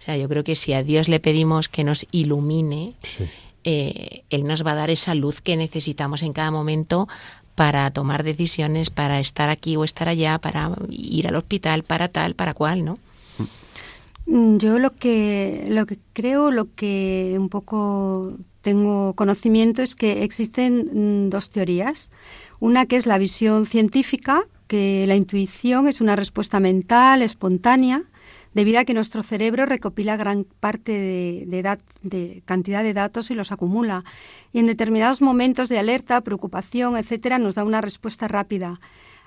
[0.00, 2.94] O sea, yo creo que si a Dios le pedimos que nos ilumine,
[3.64, 7.08] eh, Él nos va a dar esa luz que necesitamos en cada momento
[7.56, 12.34] para tomar decisiones, para estar aquí o estar allá, para ir al hospital, para tal,
[12.34, 12.98] para cual, ¿no?
[14.26, 20.22] Mm, Yo lo que, lo que creo, lo que un poco tengo conocimiento es que
[20.22, 22.10] existen mm, dos teorías.
[22.60, 28.02] Una que es la visión científica, que la intuición es una respuesta mental, espontánea,
[28.56, 34.02] debido a que nuestro cerebro recopila gran parte de, cantidad de datos y los acumula.
[34.50, 38.80] Y en determinados momentos de alerta, preocupación, etcétera, nos da una respuesta rápida.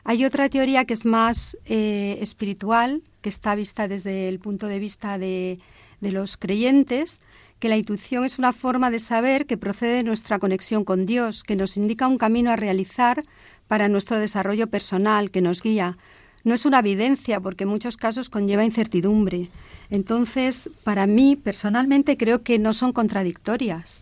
[0.03, 4.79] Hay otra teoría que es más eh, espiritual, que está vista desde el punto de
[4.79, 5.59] vista de,
[6.01, 7.21] de los creyentes,
[7.59, 11.43] que la intuición es una forma de saber que procede de nuestra conexión con Dios,
[11.43, 13.21] que nos indica un camino a realizar
[13.67, 15.99] para nuestro desarrollo personal, que nos guía.
[16.43, 19.49] No es una evidencia, porque en muchos casos conlleva incertidumbre.
[19.89, 24.01] Entonces, para mí, personalmente, creo que no son contradictorias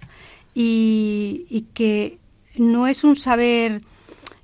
[0.53, 2.17] y, que
[2.57, 3.81] no es un saber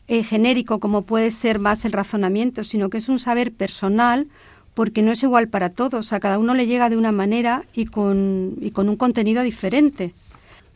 [0.08, 4.28] eh, genérico como puede ser más el razonamiento, sino que es un saber personal
[4.74, 7.86] porque no es igual para todos, a cada uno le llega de una manera y
[7.86, 10.14] con, y con un contenido diferente.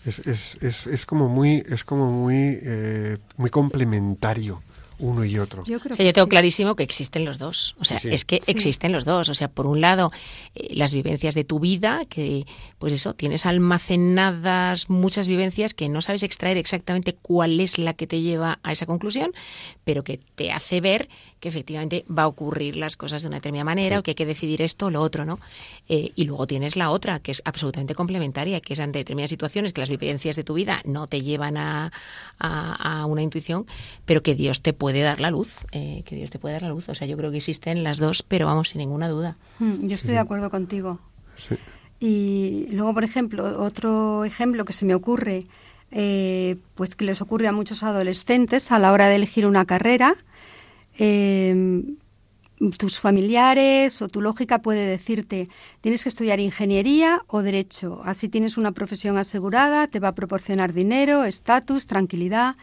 [0.05, 4.61] Es, es, es, es como muy, es como muy, eh, muy complementario
[4.99, 5.63] uno y otro.
[5.65, 6.29] Yo creo O sea, yo tengo sí.
[6.29, 7.75] clarísimo que existen los dos.
[7.79, 8.15] O sea, Sí, sí.
[8.15, 8.51] es que Sí.
[8.51, 9.29] existen los dos.
[9.29, 10.11] O sea, por un lado,
[10.55, 12.45] eh, las vivencias de tu vida, que,
[12.79, 18.07] pues eso, tienes almacenadas muchas vivencias que no sabes extraer exactamente cuál es la que
[18.07, 19.31] te lleva a esa conclusión,
[19.83, 23.65] pero que te hace ver que efectivamente va a ocurrir las cosas de una determinada
[23.65, 25.39] manera o que hay que decidir esto o lo otro, ¿no?
[25.89, 29.73] Eh, y luego tienes la otra, que es absolutamente complementaria, que es ante determinadas situaciones
[29.73, 31.91] que las vivencias de tu vida no te llevan a,
[32.39, 33.65] a- a una intuición,
[34.05, 36.69] pero que Dios te puede dar la luz, eh, que Dios te puede dar la
[36.69, 36.89] luz.
[36.89, 39.37] O sea, yo creo que existen las dos, pero vamos, sin ninguna duda.
[39.59, 40.99] Mm, Yo estoy de acuerdo contigo.
[41.35, 41.55] Sí.
[41.99, 45.47] Y luego, por ejemplo, otro ejemplo que se me ocurre,
[45.91, 50.15] eh, pues que les ocurre a muchos adolescentes a la hora de elegir una carrera,
[50.99, 51.83] eh,
[52.77, 55.47] tus familiares o tu lógica puede decirte,
[55.81, 60.73] tienes que estudiar ingeniería o derecho, así tienes una profesión asegurada, te va a proporcionar
[60.73, 62.55] dinero, estatus, tranquilidad.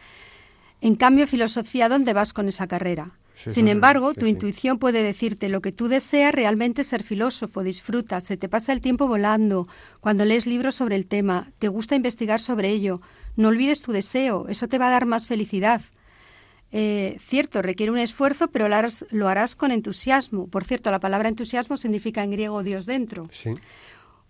[0.81, 3.17] En cambio, filosofía, ¿dónde vas con esa carrera?
[3.33, 4.31] Sí, Sin embargo, sí, tu sí.
[4.31, 8.79] intuición puede decirte lo que tú deseas realmente ser filósofo, disfruta, se te pasa el
[8.79, 9.67] tiempo volando,
[9.99, 13.01] cuando lees libros sobre el tema, te gusta investigar sobre ello,
[13.35, 15.81] no olvides tu deseo, eso te va a dar más felicidad.
[16.71, 20.47] Eh, cierto, requiere un esfuerzo, pero lo harás, lo harás con entusiasmo.
[20.47, 23.29] Por cierto, la palabra entusiasmo significa en griego Dios dentro.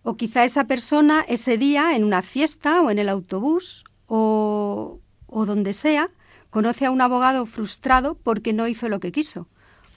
[0.03, 5.45] O quizá esa persona ese día en una fiesta o en el autobús o, o
[5.45, 6.11] donde sea
[6.55, 9.49] conoce a un abogado frustrado porque no hizo lo que quiso.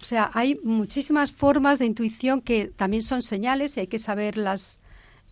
[0.03, 4.81] O sea, hay muchísimas formas de intuición que también son señales y hay que saberlas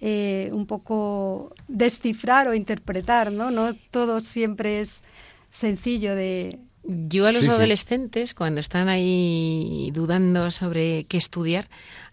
[0.01, 3.51] eh, un poco descifrar o interpretar, ¿no?
[3.51, 5.03] No todo siempre es
[5.51, 6.61] sencillo de...
[6.85, 7.51] Yo a los Sí, sí.
[7.51, 11.67] adolescentes, cuando están ahí dudando sobre qué estudiar,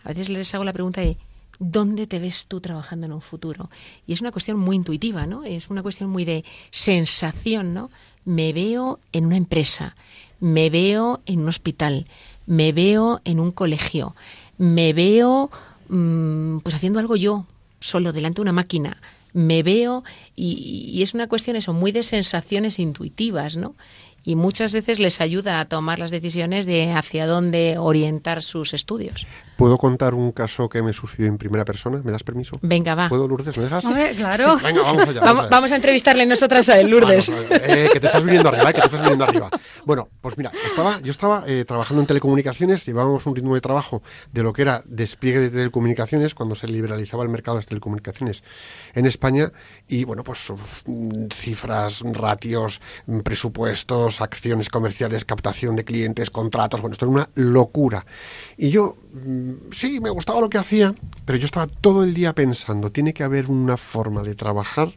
[0.03, 1.19] a veces les hago la pregunta de
[1.63, 3.69] ¿dónde te ves tú trabajando en un futuro?
[4.05, 5.43] Y es una cuestión muy intuitiva, ¿no?
[5.43, 7.89] Es una cuestión muy de sensación, ¿no?
[8.25, 9.95] Me veo en una empresa,
[10.39, 12.05] me veo en un hospital,
[12.45, 14.15] me veo en un colegio,
[14.57, 15.49] me veo
[15.89, 17.45] mm, pues haciendo algo yo,
[17.79, 18.97] solo delante de una máquina,
[19.33, 20.03] me veo
[20.35, 23.75] y, y es una cuestión eso muy de sensaciones intuitivas, ¿no?
[24.25, 29.27] Y muchas veces les ayuda a tomar las decisiones de hacia dónde orientar sus estudios.
[29.63, 32.01] ¿Puedo contar un caso que me sucedió en primera persona?
[32.03, 32.59] ¿Me das permiso?
[32.61, 33.07] Venga, va.
[33.07, 33.55] ¿Puedo, Lourdes?
[33.55, 33.85] ¿Me dejas?
[33.85, 34.57] Hombre, claro.
[34.61, 35.21] Venga, vamos allá.
[35.21, 37.29] Vamos, vamos a entrevistarle nosotras a él, Lourdes.
[37.29, 39.49] Vamos, eh, que te estás viniendo arriba, eh, que te estás viniendo arriba.
[39.85, 44.03] Bueno, pues mira, estaba, yo estaba eh, trabajando en telecomunicaciones, llevábamos un ritmo de trabajo
[44.33, 48.43] de lo que era despliegue de telecomunicaciones cuando se liberalizaba el mercado de las telecomunicaciones
[48.95, 49.53] en España
[49.87, 50.51] y bueno, pues
[51.31, 52.81] cifras, ratios,
[53.23, 58.05] presupuestos, acciones comerciales, captación de clientes, contratos, bueno, esto era una locura.
[58.57, 60.95] Y yo, mm, sí, me gustaba lo que hacía,
[61.25, 64.93] pero yo estaba todo el día pensando, tiene que haber una forma de trabajar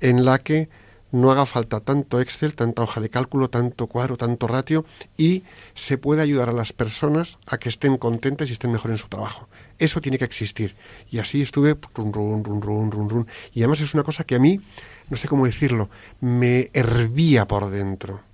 [0.00, 0.68] en la que
[1.10, 4.84] no haga falta tanto Excel, tanta hoja de cálculo, tanto cuadro, tanto ratio
[5.16, 5.42] y
[5.74, 9.08] se puede ayudar a las personas a que estén contentas y estén mejor en su
[9.08, 9.48] trabajo.
[9.78, 10.76] Eso tiene que existir.
[11.10, 13.26] Y así estuve, run, run, run, run, run, run.
[13.54, 14.60] y además es una cosa que a mí,
[15.08, 15.88] no sé cómo decirlo,
[16.20, 18.27] me hervía por dentro.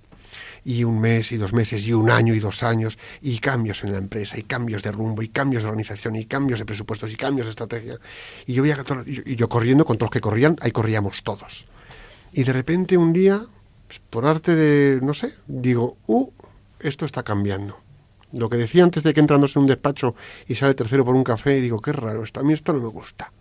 [0.65, 3.91] Y un mes y dos meses y un año y dos años y cambios en
[3.91, 7.15] la empresa y cambios de rumbo y cambios de organización y cambios de presupuestos y
[7.15, 7.99] cambios de estrategia.
[8.47, 11.65] Y yo veía y yo corriendo con todos los que corrían, ahí corríamos todos.
[12.33, 13.45] Y de repente un día,
[13.87, 16.29] pues, por arte de, no sé, digo, uh,
[16.79, 17.77] esto está cambiando.
[18.33, 20.15] Lo que decía antes de que entrándose en un despacho
[20.47, 22.81] y sale tercero por un café, y digo, qué raro, esto, a mí esto no
[22.81, 23.31] me gusta.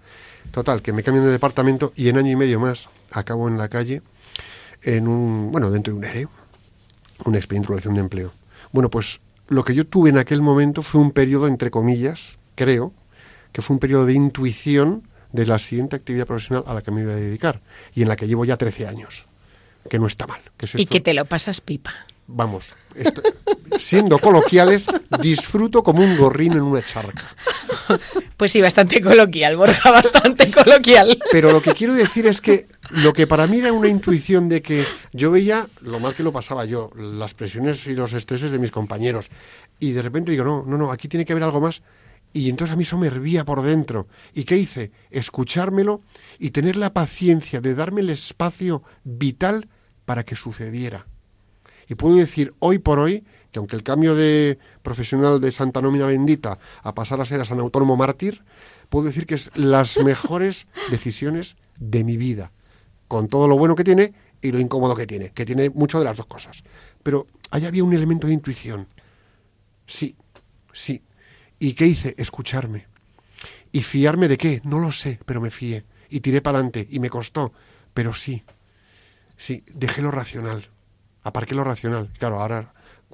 [0.53, 3.69] Total, que me cambian de departamento y en año y medio más acabo en la
[3.69, 4.03] calle,
[4.83, 6.29] en un, bueno, dentro de un ERE,
[7.25, 8.33] un expediente de regulación de empleo.
[8.73, 12.93] Bueno, pues lo que yo tuve en aquel momento fue un periodo, entre comillas, creo,
[13.53, 17.03] que fue un periodo de intuición de la siguiente actividad profesional a la que me
[17.03, 17.61] iba a dedicar
[17.95, 19.25] y en la que llevo ya 13 años,
[19.91, 20.41] que no está mal.
[20.57, 21.93] Que es Y que te lo pasas pipa.
[22.27, 23.21] Vamos, esto-
[23.79, 24.87] siendo coloquiales,
[25.21, 27.25] disfruto como un gorrín en una charca.
[28.37, 31.17] Pues sí, bastante coloquial, Borja, bastante coloquial.
[31.31, 34.61] Pero lo que quiero decir es que lo que para mí era una intuición de
[34.61, 38.59] que yo veía lo mal que lo pasaba yo, las presiones y los estreses de
[38.59, 39.31] mis compañeros.
[39.79, 41.83] Y de repente digo, no, no, no, aquí tiene que haber algo más.
[42.33, 44.09] Y entonces a mí eso me hervía por dentro.
[44.35, 44.91] ¿Y qué hice?
[45.11, 46.03] Escuchármelo
[46.41, 49.69] y tener la paciencia de darme el espacio vital
[50.05, 51.07] para que sucediera.
[51.89, 56.07] Y puedo decir hoy por hoy que aunque el cambio de profesional de Santa Nómina
[56.07, 58.43] Bendita a pasar a ser a San Autónomo Mártir,
[58.89, 62.51] puedo decir que es las mejores decisiones de mi vida,
[63.07, 64.13] con todo lo bueno que tiene
[64.43, 66.63] y lo incómodo que tiene, que tiene mucho de las dos cosas.
[67.03, 68.89] Pero ahí había un elemento de intuición.
[69.87, 70.17] Sí,
[70.73, 71.03] sí.
[71.59, 72.15] ¿Y qué hice?
[72.19, 72.89] Escucharme.
[73.73, 74.61] ¿Y fiarme de qué?
[74.65, 75.85] No lo sé, pero me fié.
[76.11, 76.87] Y tiré para adelante.
[76.91, 77.53] Y me costó.
[77.95, 78.43] Pero sí.
[79.37, 80.69] Sí, dejé lo racional.
[81.25, 82.11] Aparqué lo racional.
[82.19, 82.73] Claro, ahora,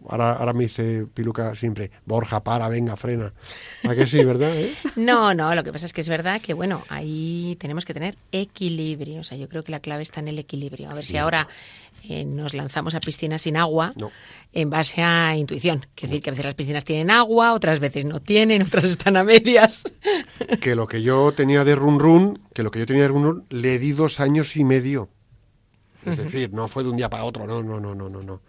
[0.08, 3.32] ahora, ahora me dice Piluca siempre, Borja, para, venga, frena.
[3.88, 4.54] ¿A que sí, verdad?
[4.54, 4.74] eh?
[4.96, 8.16] No, no, lo que pasa es que es verdad que, bueno, ahí tenemos que tener
[8.32, 9.20] equilibrio.
[9.20, 10.90] O sea, yo creo que la clave está en el equilibrio.
[10.90, 11.46] A ver si ahora
[12.08, 14.10] eh, nos lanzamos a piscinas sin agua No.
[14.52, 15.86] en base a intuición.
[15.94, 19.16] Quiere decir que a veces las piscinas tienen agua, otras veces no tienen, otras están
[19.18, 19.84] a medias.
[20.60, 23.22] Que lo que yo tenía de run run, que lo que yo tenía de run
[23.24, 25.10] run, le di dos años y medio.
[26.04, 28.40] Es decir, no fue de un día para otro, no, no, no, no, no, no.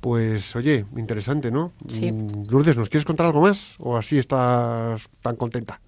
[0.00, 1.72] Pues, oye, interesante, ¿no?
[1.86, 2.10] Sí.
[2.10, 3.74] Mm, Lourdes, ¿nos quieres contar algo más?
[3.78, 5.80] ¿O así estás tan contenta?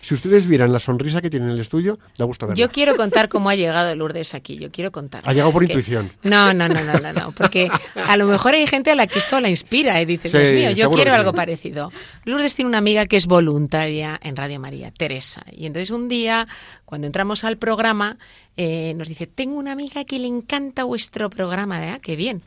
[0.00, 2.60] Si, ustedes vieran la sonrisa que tiene en el estudio, da gusto verla.
[2.60, 4.58] Yo quiero contar cómo ha llegado Lourdes aquí.
[4.58, 5.22] Yo quiero contar.
[5.26, 6.12] Ha llegado por Que- intuición.
[6.22, 7.32] No, no, no, no, no, no.
[7.32, 7.68] Porque
[8.06, 10.52] a lo mejor hay gente a la que esto la inspira y dice, Sí, Dios
[10.52, 11.16] mío, yo quiero sí.
[11.18, 11.90] algo parecido.
[12.24, 15.42] Lourdes tiene una amiga que es voluntaria en Radio María, Teresa.
[15.50, 16.46] Y entonces un día,
[16.84, 18.18] cuando entramos al programa,
[18.56, 21.84] eh, nos dice, tengo una amiga que le encanta vuestro programa.
[21.94, 21.98] ¿eh?
[22.02, 22.42] Qué bien.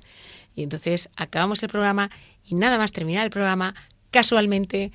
[0.55, 2.09] Y entonces acabamos el programa
[2.47, 3.75] y nada más terminar el programa,
[4.11, 4.93] casualmente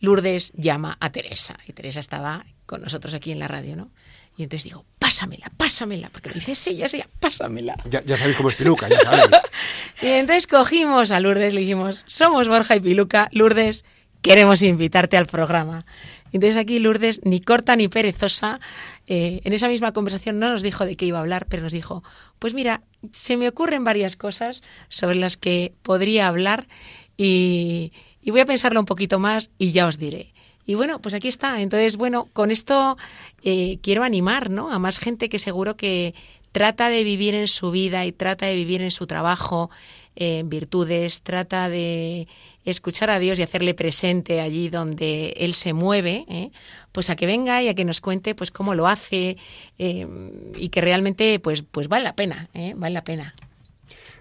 [0.00, 1.56] Lourdes llama a Teresa.
[1.66, 3.90] Y Teresa estaba con nosotros aquí en la radio, ¿no?
[4.36, 7.74] Y entonces digo, pásamela, pásamela, porque me dice, sí, ya sé, pásamela.
[7.90, 9.30] Ya, ya sabéis cómo es Piluca, ya sabéis.
[10.02, 13.84] Y entonces cogimos a Lourdes, le dijimos, somos Borja y Piluca, Lourdes,
[14.22, 15.84] queremos invitarte al programa.
[16.32, 18.60] Entonces aquí Lourdes, ni corta ni perezosa,
[19.06, 21.72] eh, en esa misma conversación no nos dijo de qué iba a hablar, pero nos
[21.72, 22.04] dijo,
[22.38, 26.68] pues mira, se me ocurren varias cosas sobre las que podría hablar
[27.16, 27.92] y,
[28.28, 30.34] y voy a pensarlo un poquito más y ya os diré.
[30.66, 31.62] Y bueno, pues aquí está.
[31.62, 32.98] Entonces, bueno, con esto
[33.42, 34.70] eh, quiero animar ¿no?
[34.70, 36.14] a más gente que seguro que
[36.52, 39.70] trata de vivir en su vida y trata de vivir en su trabajo
[40.14, 42.28] eh, virtudes, trata de
[42.66, 46.50] escuchar a Dios y hacerle presente allí donde Él se mueve, ¿eh?
[46.92, 49.38] pues a que venga y a que nos cuente pues cómo lo hace
[49.78, 50.06] eh,
[50.54, 52.74] y que realmente pues, pues vale la pena, ¿eh?
[52.76, 53.34] vale la pena.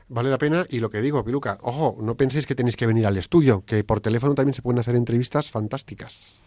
[0.09, 3.05] Vale la pena y lo que digo, Piluca, ojo, no penséis que tenéis que venir
[3.05, 6.39] al estudio, que por teléfono también se pueden hacer entrevistas fantásticas.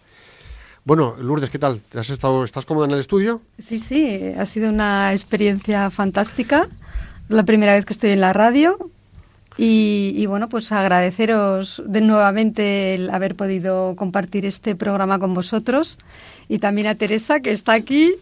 [0.84, 1.82] Bueno, Lourdes, ¿qué tal?
[1.94, 3.42] ¿Has estado, ¿Estás cómoda en el estudio?
[3.58, 6.68] Sí, sí, ha sido una experiencia fantástica.
[7.28, 8.90] La primera vez que estoy en la radio
[9.58, 15.98] y, y, bueno, pues agradeceros de nuevamente el haber podido compartir este programa con vosotros
[16.48, 18.14] y también a Teresa que está aquí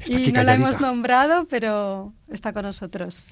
[0.00, 3.26] Está y aquí no la hemos nombrado, pero está con nosotros.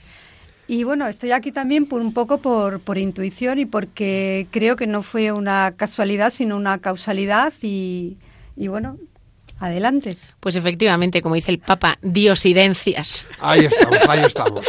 [0.71, 4.87] Y bueno, estoy aquí también por un poco por, por intuición y porque creo que
[4.87, 8.19] no fue una casualidad, sino una causalidad y,
[8.55, 8.97] y bueno,
[9.59, 10.17] adelante.
[10.39, 13.27] Pues efectivamente, como dice el Papa, diosidencias.
[13.41, 14.65] Ahí estamos, ahí estamos.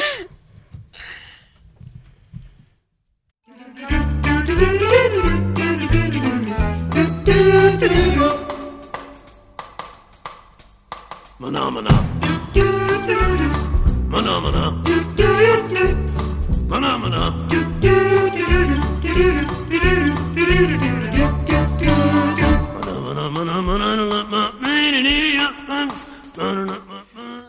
[11.38, 12.21] Mana mana.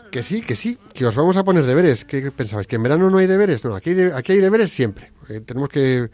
[0.09, 2.05] Que sí, que sí, que os vamos a poner deberes.
[2.05, 2.67] ¿Qué pensabais?
[2.67, 3.65] ¿Que en verano no hay deberes?
[3.65, 5.11] No, aquí hay, aquí hay deberes siempre.
[5.27, 6.09] Eh, tenemos que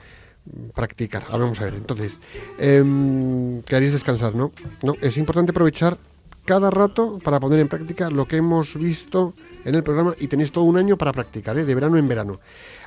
[0.45, 1.25] mm, practicar.
[1.27, 1.75] A ver, vamos a ver.
[1.75, 2.19] Entonces,
[2.57, 4.51] em, queréis descansar, ¿no?
[4.81, 5.99] No, es importante aprovechar
[6.45, 9.35] cada rato para poner en práctica lo que hemos visto
[9.65, 11.65] en el programa y tenéis todo un año para practicar, ¿eh?
[11.65, 12.39] de verano en verano.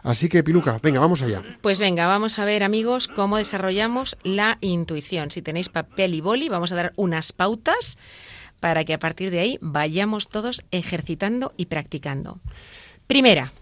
[0.03, 1.43] Así que, Piluca, venga, vamos allá.
[1.61, 5.31] Pues venga, vamos a ver, amigos, cómo desarrollamos la intuición.
[5.31, 7.99] Si tenéis papel y boli, vamos a dar unas pautas
[8.61, 12.41] para que a partir de ahí vayamos todos ejercitando y practicando.
[13.07, 13.53] Primera,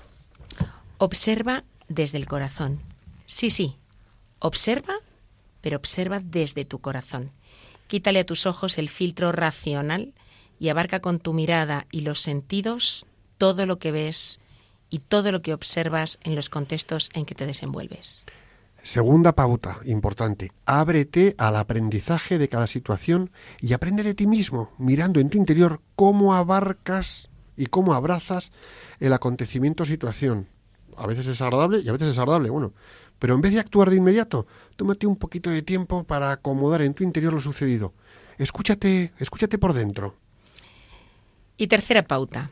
[0.99, 2.81] observa desde el corazón.
[3.27, 3.77] Sí, sí,
[4.39, 4.95] observa,
[5.61, 7.31] pero observa desde tu corazón.
[7.87, 10.13] Quítale a tus ojos el filtro racional
[10.61, 13.07] y abarca con tu mirada y los sentidos
[13.39, 14.39] todo lo que ves
[14.91, 18.25] y todo lo que observas en los contextos en que te desenvuelves.
[18.83, 23.31] Segunda pauta importante, ábrete al aprendizaje de cada situación
[23.61, 28.53] y aprende de ti mismo, mirando en tu interior cómo abarcas y cómo abrazas
[29.01, 30.49] el acontecimiento o situación.
[30.97, 32.73] A veces es agradable y a veces es agradable, bueno,
[33.19, 34.47] pero en vez de actuar de inmediato,
[34.77, 37.95] tómate un poquito de tiempo para acomodar en tu interior lo sucedido.
[38.39, 40.17] Escúchate, escúchate por dentro.
[41.61, 42.51] Y tercera pauta,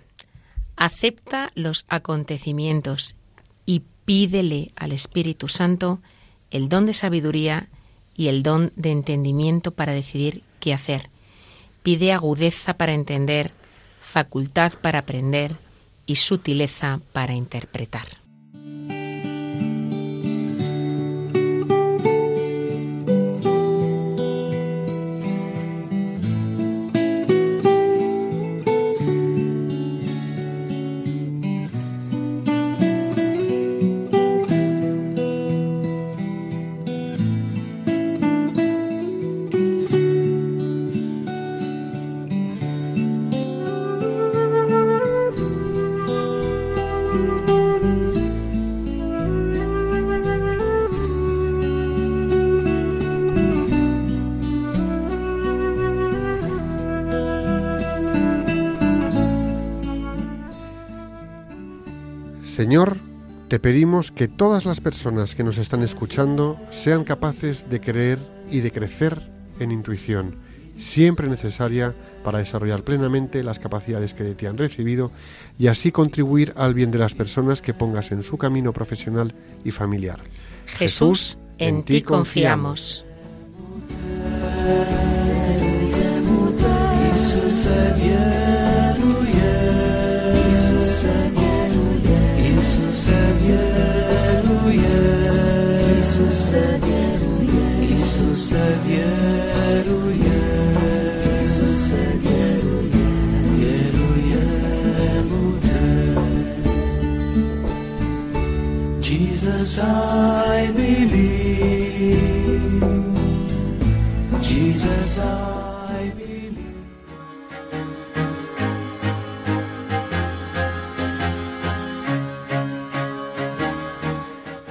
[0.77, 3.15] acepta los acontecimientos
[3.65, 6.03] y pídele al Espíritu Santo
[6.51, 7.71] el don de sabiduría
[8.15, 11.09] y el don de entendimiento para decidir qué hacer.
[11.83, 13.53] Pide agudeza para entender,
[14.03, 15.57] facultad para aprender
[16.05, 18.28] y sutileza para interpretar.
[63.49, 68.19] Te pedimos que todas las personas que nos están escuchando sean capaces de creer
[68.51, 69.23] y de crecer
[69.59, 70.37] en intuición,
[70.77, 75.11] siempre necesaria para desarrollar plenamente las capacidades que de ti han recibido
[75.59, 79.35] y así contribuir al bien de las personas que pongas en su camino profesional
[79.65, 80.21] y familiar.
[80.67, 83.07] Jesús, en ti confiamos.
[87.15, 87.67] Isus,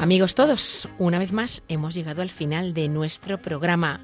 [0.07, 3.99] Amigos todos, una vez más hemos llegado al final de nuestro programa.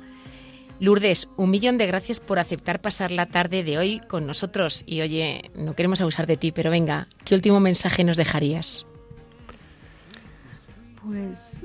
[0.83, 4.83] Lourdes, un millón de gracias por aceptar pasar la tarde de hoy con nosotros.
[4.85, 8.85] Y oye, no queremos abusar de ti, pero venga, ¿qué último mensaje nos dejarías?
[11.01, 11.61] Pues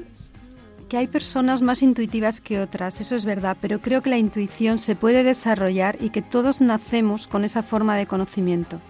[0.88, 4.78] que hay personas más intuitivas que otras, eso es verdad, pero creo que la intuición
[4.78, 8.80] se puede desarrollar y que todos nacemos con esa forma de conocimiento.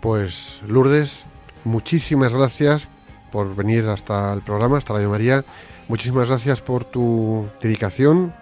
[0.00, 1.26] Pues Lourdes,
[1.62, 2.88] muchísimas gracias
[3.30, 5.44] por venir hasta el programa, hasta Radio María.
[5.86, 8.34] Muchísimas gracias por tu dedicación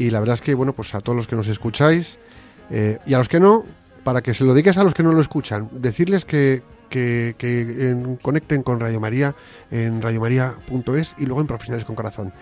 [0.00, 2.18] y la verdad es que, bueno, pues a todos los que nos escucháis
[2.70, 3.64] eh, y a los que no,
[4.04, 7.90] para que se lo digas a los que no lo escuchan, decirles que, que, que,
[7.90, 9.34] en- conecten con Radio María
[9.70, 12.32] en radiomaria.es y luego en Profesionales con Corazón.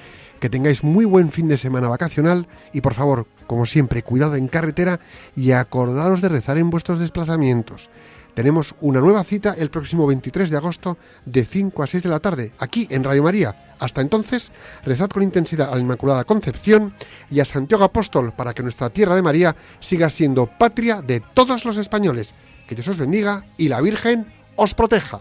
[0.40, 4.46] Que tengáis muy buen fin de semana vacacional y por favor, como siempre, cuidado en
[4.46, 5.00] carretera
[5.34, 7.90] y acordaros de rezar en vuestros desplazamientos.
[8.39, 12.20] Tenemos una nueva cita el próximo 23 de agosto de 5 a 6 de la
[12.20, 13.74] tarde, aquí en Radio María.
[13.80, 14.53] Hasta entonces,
[14.84, 16.95] rezad con intensidad a la Inmaculada Concepción
[17.32, 21.64] y a Santiago Apóstol para que nuestra tierra de María siga siendo patria de todos
[21.64, 22.32] los españoles.
[22.68, 25.20] Que Dios os bendiga y la Virgen os proteja.